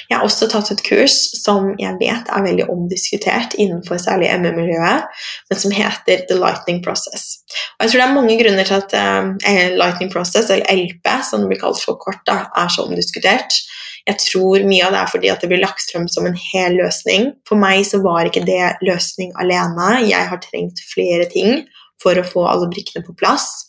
[0.10, 5.06] Jeg har også tatt et kurs som jeg vet er veldig omdiskutert innenfor særlig ME-miljøet,
[5.50, 7.40] men som heter The Lightning Process.
[7.78, 11.46] Og jeg tror det er mange grunner til at uh, Lightning Process, eller LP, som
[11.46, 13.62] det blir kalt for kort, da, er så omdiskutert.
[14.10, 16.80] Jeg tror mye av det er fordi at det blir lagt frem som en hel
[16.80, 17.34] løsning.
[17.50, 19.92] For meg så var ikke det løsning alene.
[20.10, 21.62] Jeg har trengt flere ting
[22.02, 23.68] for å få alle brikkene på plass.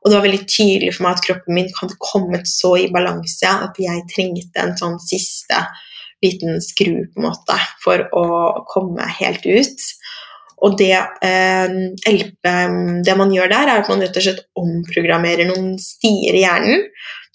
[0.00, 3.48] Og det var veldig tydelig for meg at kroppen min hadde kommet så i balanse
[3.66, 5.60] at jeg trengte en sånn siste
[6.24, 8.26] liten skru på en måte for å
[8.68, 9.88] komme helt ut.
[10.60, 10.92] Og det,
[11.24, 11.70] eh,
[12.04, 16.84] det man gjør der, er at man rett og slett omprogrammerer noen stier i hjernen.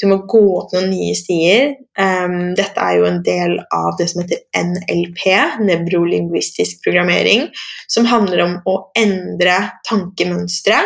[0.01, 1.73] Du må gå opp noen nye stier.
[1.97, 5.23] Um, dette er jo en del av det som heter NLP,
[5.63, 7.47] nevrolingvistisk programmering,
[7.87, 9.55] som handler om å endre
[9.87, 10.81] tankemønstre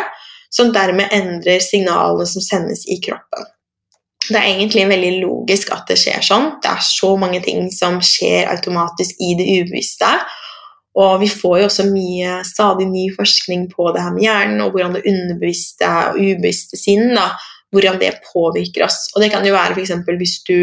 [0.50, 3.48] som dermed endrer signalene som sendes i kroppen.
[4.30, 6.52] Det er egentlig veldig logisk at det skjer sånn.
[6.62, 10.10] Det er så mange ting som skjer automatisk i det ubevisste.
[11.00, 14.74] Og vi får jo også mye, stadig ny forskning på det her med hjernen, og
[14.74, 17.30] hvordan det underbevisste og ubevisste sinn da,
[17.74, 19.04] hvordan det påvirker oss.
[19.14, 19.94] Og det kan jo være f.eks.
[20.18, 20.56] hvis du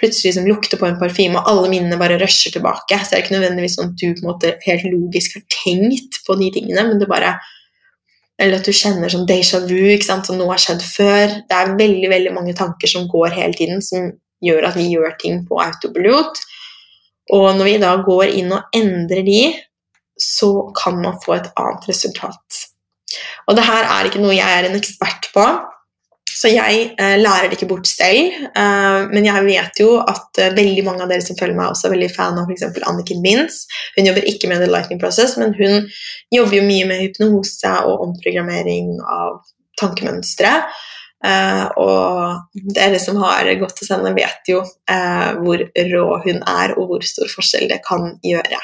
[0.00, 2.98] plutselig liksom lukter på en parfyme, og alle minnene bare rusher tilbake.
[2.98, 6.18] Så er det ikke nødvendigvis sånn at du på en måte helt logisk har tenkt
[6.26, 7.36] på de tingene, men det bare
[8.40, 10.26] eller at du kjenner som déjà vu, ikke sant?
[10.26, 11.36] som noe har skjedd før.
[11.46, 14.10] Det er veldig veldig mange tanker som går hele tiden, som
[14.44, 16.40] gjør at vi gjør ting på autopilot.
[17.32, 19.42] Og når vi da går inn og endrer de,
[20.20, 22.64] så kan man få et annet resultat.
[23.46, 25.46] Og det her er ikke noe jeg er en ekspert på,
[26.44, 28.34] så jeg eh, lærer det ikke bort selv.
[28.52, 31.88] Eh, men jeg vet jo at eh, veldig mange av dere som følger meg, også
[31.88, 32.66] er veldig fan av f.eks.
[32.84, 33.62] Anniken Mintz.
[33.96, 35.86] Hun jobber ikke med The Lightning Process, men hun
[36.34, 39.40] jobber jo mye med hypnose og omprogrammering av
[39.80, 40.52] tankemønstre.
[41.24, 45.62] Uh, og dere som har gått til henne, vet jo uh, hvor
[45.94, 48.60] rå hun er, og hvor stor forskjell det kan gjøre.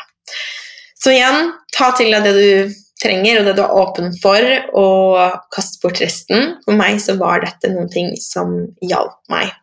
[1.00, 5.38] Så igjen, ta til deg det du trenger, og det du er åpen for, og
[5.54, 6.56] kaste bort resten.
[6.66, 9.54] For meg så var dette noen ting som hjalp meg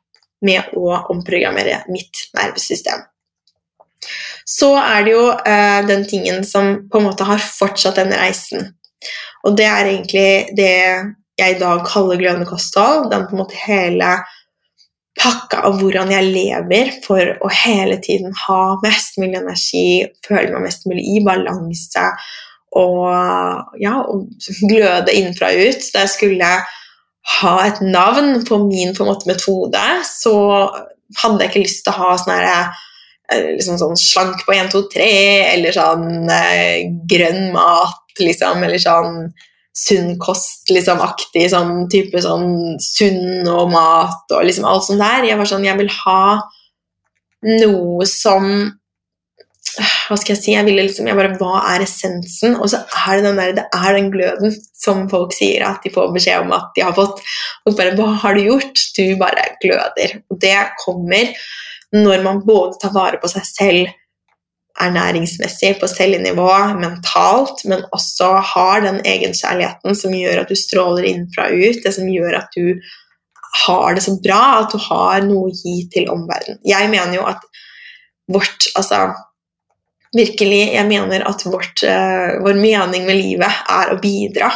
[0.45, 3.05] med å omprogrammere mitt nervesystem.
[4.47, 8.71] Så er det jo eh, den tingen som på en måte har fortsatt denne reisen.
[9.45, 10.73] Og det er egentlig det
[11.37, 13.09] jeg i dag kaller glødende kosthold.
[13.11, 14.15] Den på en måte hele
[15.17, 19.87] pakka av hvordan jeg lever for å hele tiden ha mest mulig energi,
[20.25, 22.05] føle meg mest mulig i balanse
[22.77, 24.27] og, ja, og
[24.69, 25.87] gløde innenfra og ut.
[25.93, 26.51] Da jeg skulle
[27.37, 30.35] ha et navn på min på måte, metode, så
[31.21, 32.55] hadde jeg ikke lyst til å ha sånn herre
[33.31, 35.11] eh, liksom sånn slank på 1, 2, 3,
[35.53, 39.21] eller sånn eh, grønn mat, liksom, eller sånn
[39.77, 45.27] sunn kost, liksom, aktig sånn type sånn sunn og mat og liksom alt sånt der.
[45.29, 46.21] Jeg var sånn Jeg vil ha
[47.45, 48.47] noe som
[49.77, 52.55] hva skal jeg si, jeg liksom, jeg bare, Hva er essensen?
[52.57, 55.91] Og så er det den der, det er den gløden som folk sier at de
[55.93, 57.21] får beskjed om at de har fått.
[57.67, 58.83] Og bare Hva har du gjort?
[58.97, 60.19] Du bare gløder.
[60.31, 61.33] Og det kommer
[61.95, 63.95] når man både tar vare på seg selv
[64.77, 71.47] ernæringsmessig, på cellenivå, mentalt, men også har den egenkjærligheten som gjør at du stråler innenfra
[71.49, 72.75] og ut, det som gjør at du
[73.63, 76.61] har det så bra, at du har noe å gi til omverdenen.
[76.67, 77.41] Jeg mener jo at
[78.27, 79.07] vårt Altså
[80.15, 84.51] virkelig Jeg mener at vårt, uh, vår mening med livet er å bidra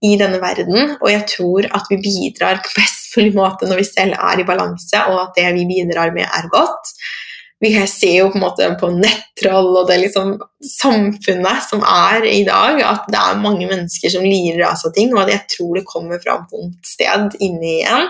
[0.00, 3.88] i denne verden, og jeg tror at vi bidrar på best mulig måte når vi
[3.88, 6.94] selv er i balanse, og at det vi bidrar med, er godt.
[7.60, 12.40] Vi ser jo på en måte på nettroll og det liksom samfunnet som er i
[12.46, 15.76] dag, at det er mange mennesker som lirer av seg ting, og at jeg tror
[15.76, 18.08] det kommer fra et vondt sted inni igjen.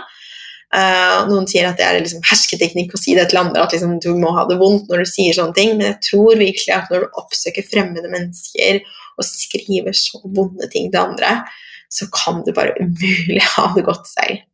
[0.70, 3.96] Uh, noen sier at det er liksom hersketeknikk å si det til andre, at liksom,
[4.02, 6.92] du må ha det vondt når du sier sånne ting, men jeg tror virkelig at
[6.92, 8.78] når du oppsøker fremmede mennesker
[9.18, 11.40] og skriver så vonde ting til andre,
[11.90, 14.44] så kan du bare umulig ha det godt selv.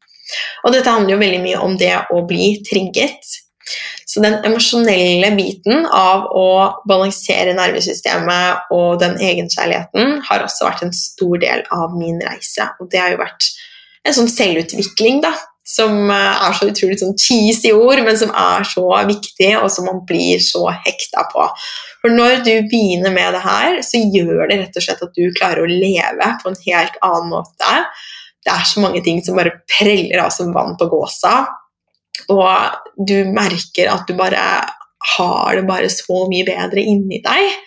[0.64, 3.34] Og dette handler jo veldig mye om det å bli trigget.
[4.06, 6.48] Så den emosjonelle biten av å
[6.88, 12.70] balansere nervesystemet og den egenkjærligheten har også vært en stor del av min reise.
[12.80, 13.50] Og det har jo vært
[14.06, 15.34] en sånn selvutvikling, da
[15.66, 19.88] som eh, er så utrolig sånn cheesy ord, men som er så viktig, og som
[19.90, 21.48] man blir så hekta på.
[22.04, 25.34] For når du begynner med det her, så gjør det rett og slett at du
[25.34, 27.74] klarer å leve på en helt annen måte.
[28.46, 31.40] Det er så mange ting som bare preller av som vann på gåsa,
[32.32, 34.42] og du merker at du bare
[35.16, 37.58] har det bare så mye bedre inni deg.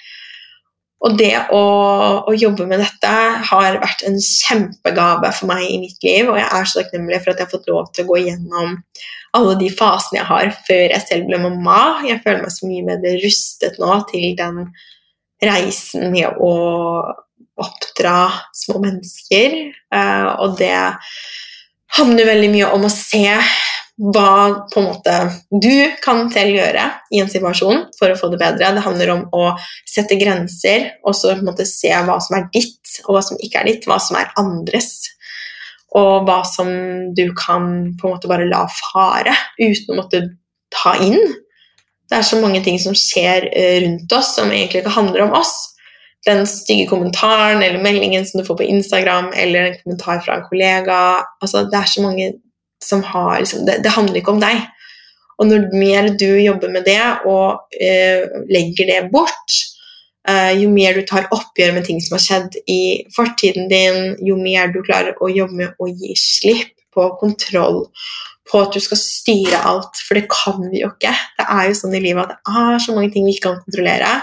[1.00, 1.62] Og det å,
[2.28, 3.12] å, jobbe med dette
[3.50, 7.32] har vært en kjempegave for meg i mitt liv, og jeg er så takknemlig for
[7.32, 8.76] at jeg har fått lov til å gå igjennom
[9.38, 11.80] alle de fasene jeg har før jeg selv ble mamma.
[12.08, 14.64] Jeg føler meg så mye bedre rustet nå til den
[15.46, 16.54] reisen med å
[17.60, 18.18] oppdra
[18.56, 19.56] små mennesker,
[19.96, 20.76] eh, og det
[21.98, 23.26] handler veldig mye om å se
[24.00, 25.16] hva på en måte
[25.52, 28.72] du kan selv gjøre i en situasjon for å få det bedre.
[28.78, 29.50] Det handler om å
[29.88, 33.40] sette grenser og så på en måte se hva som er ditt, og hva som
[33.44, 34.94] ikke er ditt, hva som er andres.
[35.98, 36.70] Og hva som
[37.18, 37.66] du kan
[38.00, 40.22] på en måte bare la fare uten å måtte
[40.72, 41.18] ta inn.
[42.10, 45.36] Det er så mange ting som skjer eh, rundt oss som egentlig ikke handler om
[45.42, 45.56] oss.
[46.28, 50.48] Den stygge kommentaren eller meldingen som du får på Instagram, eller en kommentar fra en
[50.50, 51.00] kollega.
[51.40, 52.34] Altså, det er så mange
[52.84, 54.62] som har liksom, det, det, handler ikke om deg.
[55.40, 59.60] Og når mer du jobber med det og eh, legger det bort,
[60.28, 62.82] eh, jo mer du tar oppgjør med ting som har skjedd i
[63.16, 67.86] fortiden din, jo mer du klarer å jobbe med å gi slipp på kontroll,
[68.50, 71.14] på at du skal styre alt, for det kan vi jo ikke.
[71.38, 73.60] Det er jo sånn i livet at det er så mange ting vi ikke kan
[73.62, 74.16] kontrollere.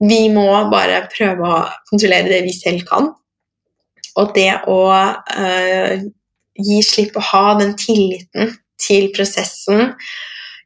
[0.00, 3.10] Vi må bare prøve å kontrollere det vi selv kan.
[4.20, 6.08] Og det å øh,
[6.60, 9.94] gi slipp og ha den tilliten til prosessen.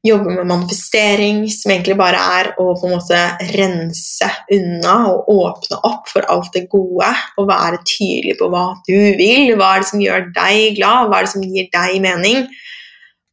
[0.05, 3.21] Jobbe med manifestering, som egentlig bare er å på en måte
[3.55, 7.09] rense unna og åpne opp for alt det gode.
[7.41, 11.21] Og være tydelig på hva du vil, hva er det som gjør deg glad, hva
[11.21, 12.45] er det som gir deg mening.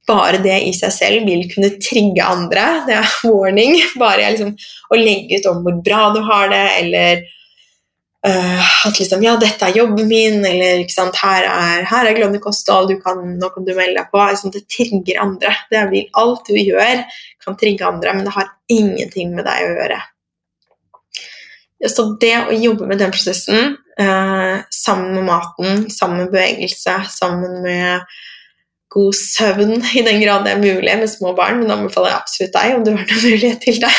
[0.09, 2.65] Bare det i seg selv vil kunne trigge andre.
[2.87, 3.77] Det er warning.
[4.01, 4.55] Bare liksom,
[4.89, 7.23] å legge ut om hvor bra du har det, eller
[8.27, 12.13] Uh, at liksom, ja, dette er jobben min, eller ikke sant, her er, her er
[12.13, 14.21] glønne kosthold, kan, nå kan du melde deg på.
[14.21, 15.55] Liksom, det trigger andre.
[15.73, 17.01] Det vil Alt du gjør,
[17.41, 19.97] kan trigge andre, men det har ingenting med deg å gjøre.
[21.89, 27.57] Så det å jobbe med den prosessen, uh, sammen med maten, sammen med bevegelse, sammen
[27.65, 28.05] med
[28.91, 32.57] god søvn, i den grad det er mulig med små barn, men anbefaler jeg absolutt
[32.57, 33.93] deg om du har noen mulighet til det.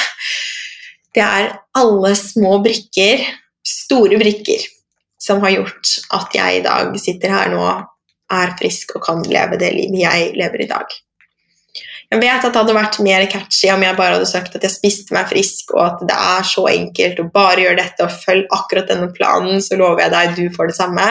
[1.13, 3.25] Det er alle små brikker
[3.67, 4.65] store brikker
[5.23, 7.65] som har gjort at jeg i dag sitter her nå,
[8.33, 10.95] er frisk og kan leve det livet jeg lever i dag.
[12.13, 14.75] Jeg vet at det hadde vært mer catchy om jeg bare hadde sagt at jeg
[14.75, 18.51] spiste meg frisk, og at det er så enkelt å bare gjøre dette og følge
[18.53, 21.07] akkurat denne planen, så lover jeg deg du får det samme.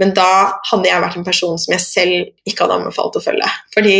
[0.00, 3.48] Men da hadde jeg vært en person som jeg selv ikke hadde anbefalt å følge.
[3.74, 3.96] Fordi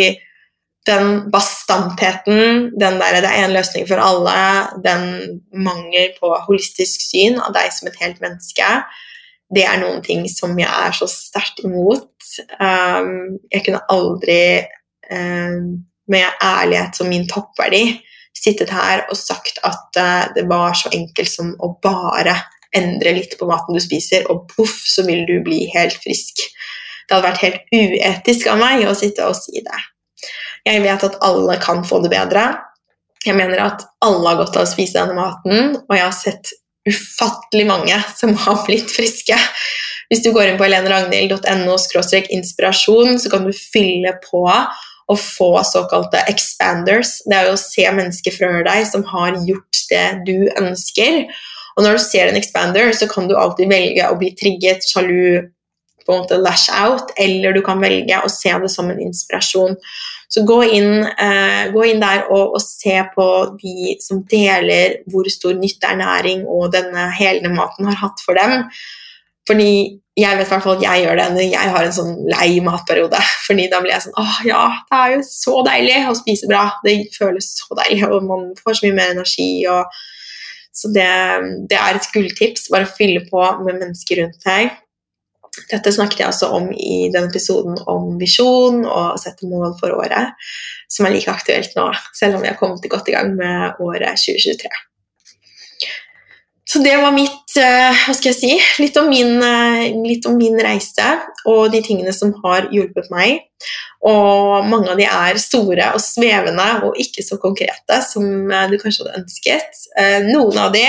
[0.88, 7.38] den bastantheten, den der 'det er en løsning for alle', den mangel på holistisk syn
[7.38, 8.82] av deg som et helt menneske,
[9.54, 12.08] det er noen ting som jeg er så sterkt imot.
[12.60, 14.64] Um, jeg kunne aldri
[15.12, 18.00] um, med ærlighet som min toppverdi
[18.34, 22.38] sittet her og sagt at uh, det var så enkelt som å bare
[22.76, 26.42] endre litt på maten du spiser, og poff, så vil du bli helt frisk.
[27.06, 29.80] Det hadde vært helt uetisk av meg å sitte og si det.
[30.68, 32.46] Jeg vet at alle kan få det bedre.
[33.26, 36.52] Jeg mener at alle har godt av å spise denne maten, og jeg har sett
[36.88, 39.36] ufattelig mange som har blitt friske.
[40.10, 41.76] Hvis du går inn på heleneragnhild.no
[42.36, 44.42] inspirasjon, så kan du fylle på
[45.12, 47.20] og få såkalte expanders.
[47.26, 51.24] Det er jo å se mennesker før deg som har gjort det du ønsker.
[51.76, 55.48] Og når du ser en expander, så kan du alltid velge å bli trigget, sjalu,
[56.02, 59.76] på en måte lash out, eller du kan velge å se det som en inspirasjon.
[60.32, 63.26] Så gå inn, eh, gå inn der og, og, se på
[63.60, 68.64] de som deler hvor stor nytte ernæring og denne helende maten har hatt for dem.
[69.48, 73.20] Fordi jeg vet hvert at jeg gjør det når jeg har en sånn lei matperiode.
[73.46, 76.64] Fordi da blir jeg sånn åh ja, det er jo så deilig å spise bra.
[76.86, 79.50] Det føles så deilig, og man får så mye mer energi.
[79.72, 80.02] Og,
[80.72, 81.08] så det,
[81.68, 82.70] det er et gulltips.
[82.72, 84.72] Bare fylle på med mennesker rundt deg.
[85.68, 90.32] Dette snakket jeg også om i den episoden om visjon og sette mål for året,
[90.88, 94.16] som er like aktuelt nå, selv om vi har kommet godt i gang med året
[94.16, 94.72] 2023.
[96.64, 98.52] Så det var mitt eh, Hva skal jeg si?
[98.82, 101.08] Litt om, min, eh, litt om min reise
[101.50, 103.48] og de tingene som har hjulpet meg.
[104.06, 108.78] Og mange av de er store og svevende og ikke så konkrete som eh, du
[108.78, 109.82] kanskje hadde ønsket.
[110.30, 110.86] Noen av de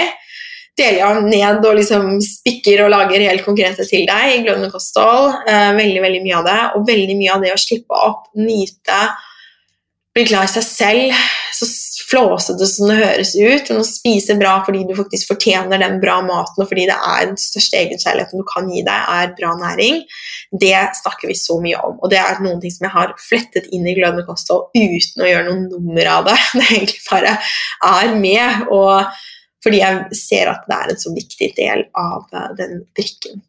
[0.78, 5.36] deler jeg ned og liksom spikker og lager helt konkrete til deg i glødende kosthold.
[5.50, 6.60] Veldig, veldig mye av det.
[6.78, 9.02] Og veldig mye av det å slippe opp, nyte,
[10.14, 11.26] bli glad i seg selv.
[12.14, 16.20] Flåsete som det høres ut, men å spise bra fordi du faktisk fortjener den bra
[16.26, 20.04] maten, og fordi det er den største egenkjærligheten du kan gi deg, er bra næring,
[20.62, 21.98] det snakker vi så mye om.
[22.00, 25.30] Og det er noen ting som jeg har flettet inn i glødende kosthold uten å
[25.32, 26.38] gjøre noen nummer av det.
[26.60, 27.38] Det egentlig bare
[27.90, 28.68] er med.
[28.72, 29.24] og
[29.64, 33.44] fordi jeg ser at det er en så viktig del av eh, den brikken.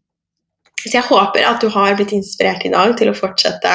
[0.82, 3.72] Så jeg håper at du har blitt inspirert i dag til å fortsette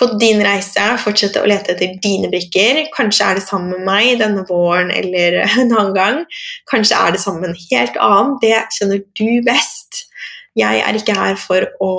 [0.00, 2.80] på din reise, fortsette å lete etter dine brikker.
[2.96, 6.20] Kanskje er det sammen med meg denne våren eller en annen gang.
[6.70, 8.36] Kanskje er det sammen med en helt annen.
[8.42, 10.04] Det kjenner du best.
[10.58, 11.92] Jeg er ikke her for å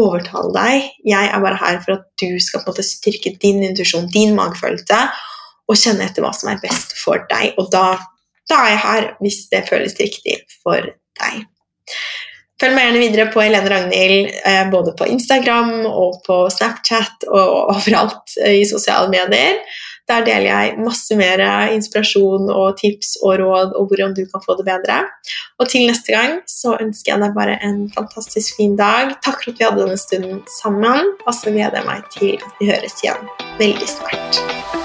[0.00, 0.88] overtale deg.
[1.06, 4.34] Jeg er bare her for at du skal på en måte styrke din intuisjon, din
[4.34, 5.04] magefølelse,
[5.70, 7.54] og kjenne etter hva som er best for deg.
[7.62, 8.00] Og da
[8.50, 10.90] da er jeg her hvis det føles riktig for
[11.20, 11.44] deg.
[12.60, 17.70] Følg meg gjerne videre på Helene Ragnhild, eh, både på Instagram og på Snapchat og
[17.72, 19.62] overalt eh, i sosiale medier.
[20.10, 21.40] Der deler jeg masse mer
[21.70, 25.04] inspirasjon og tips og råd og hvordan du kan få det bedre.
[25.62, 29.14] Og til neste gang så ønsker jeg deg bare en fantastisk fin dag.
[29.22, 32.60] Takk for at vi hadde denne stunden sammen, og så gleder jeg meg til at
[32.60, 34.79] vi høres igjen veldig snart.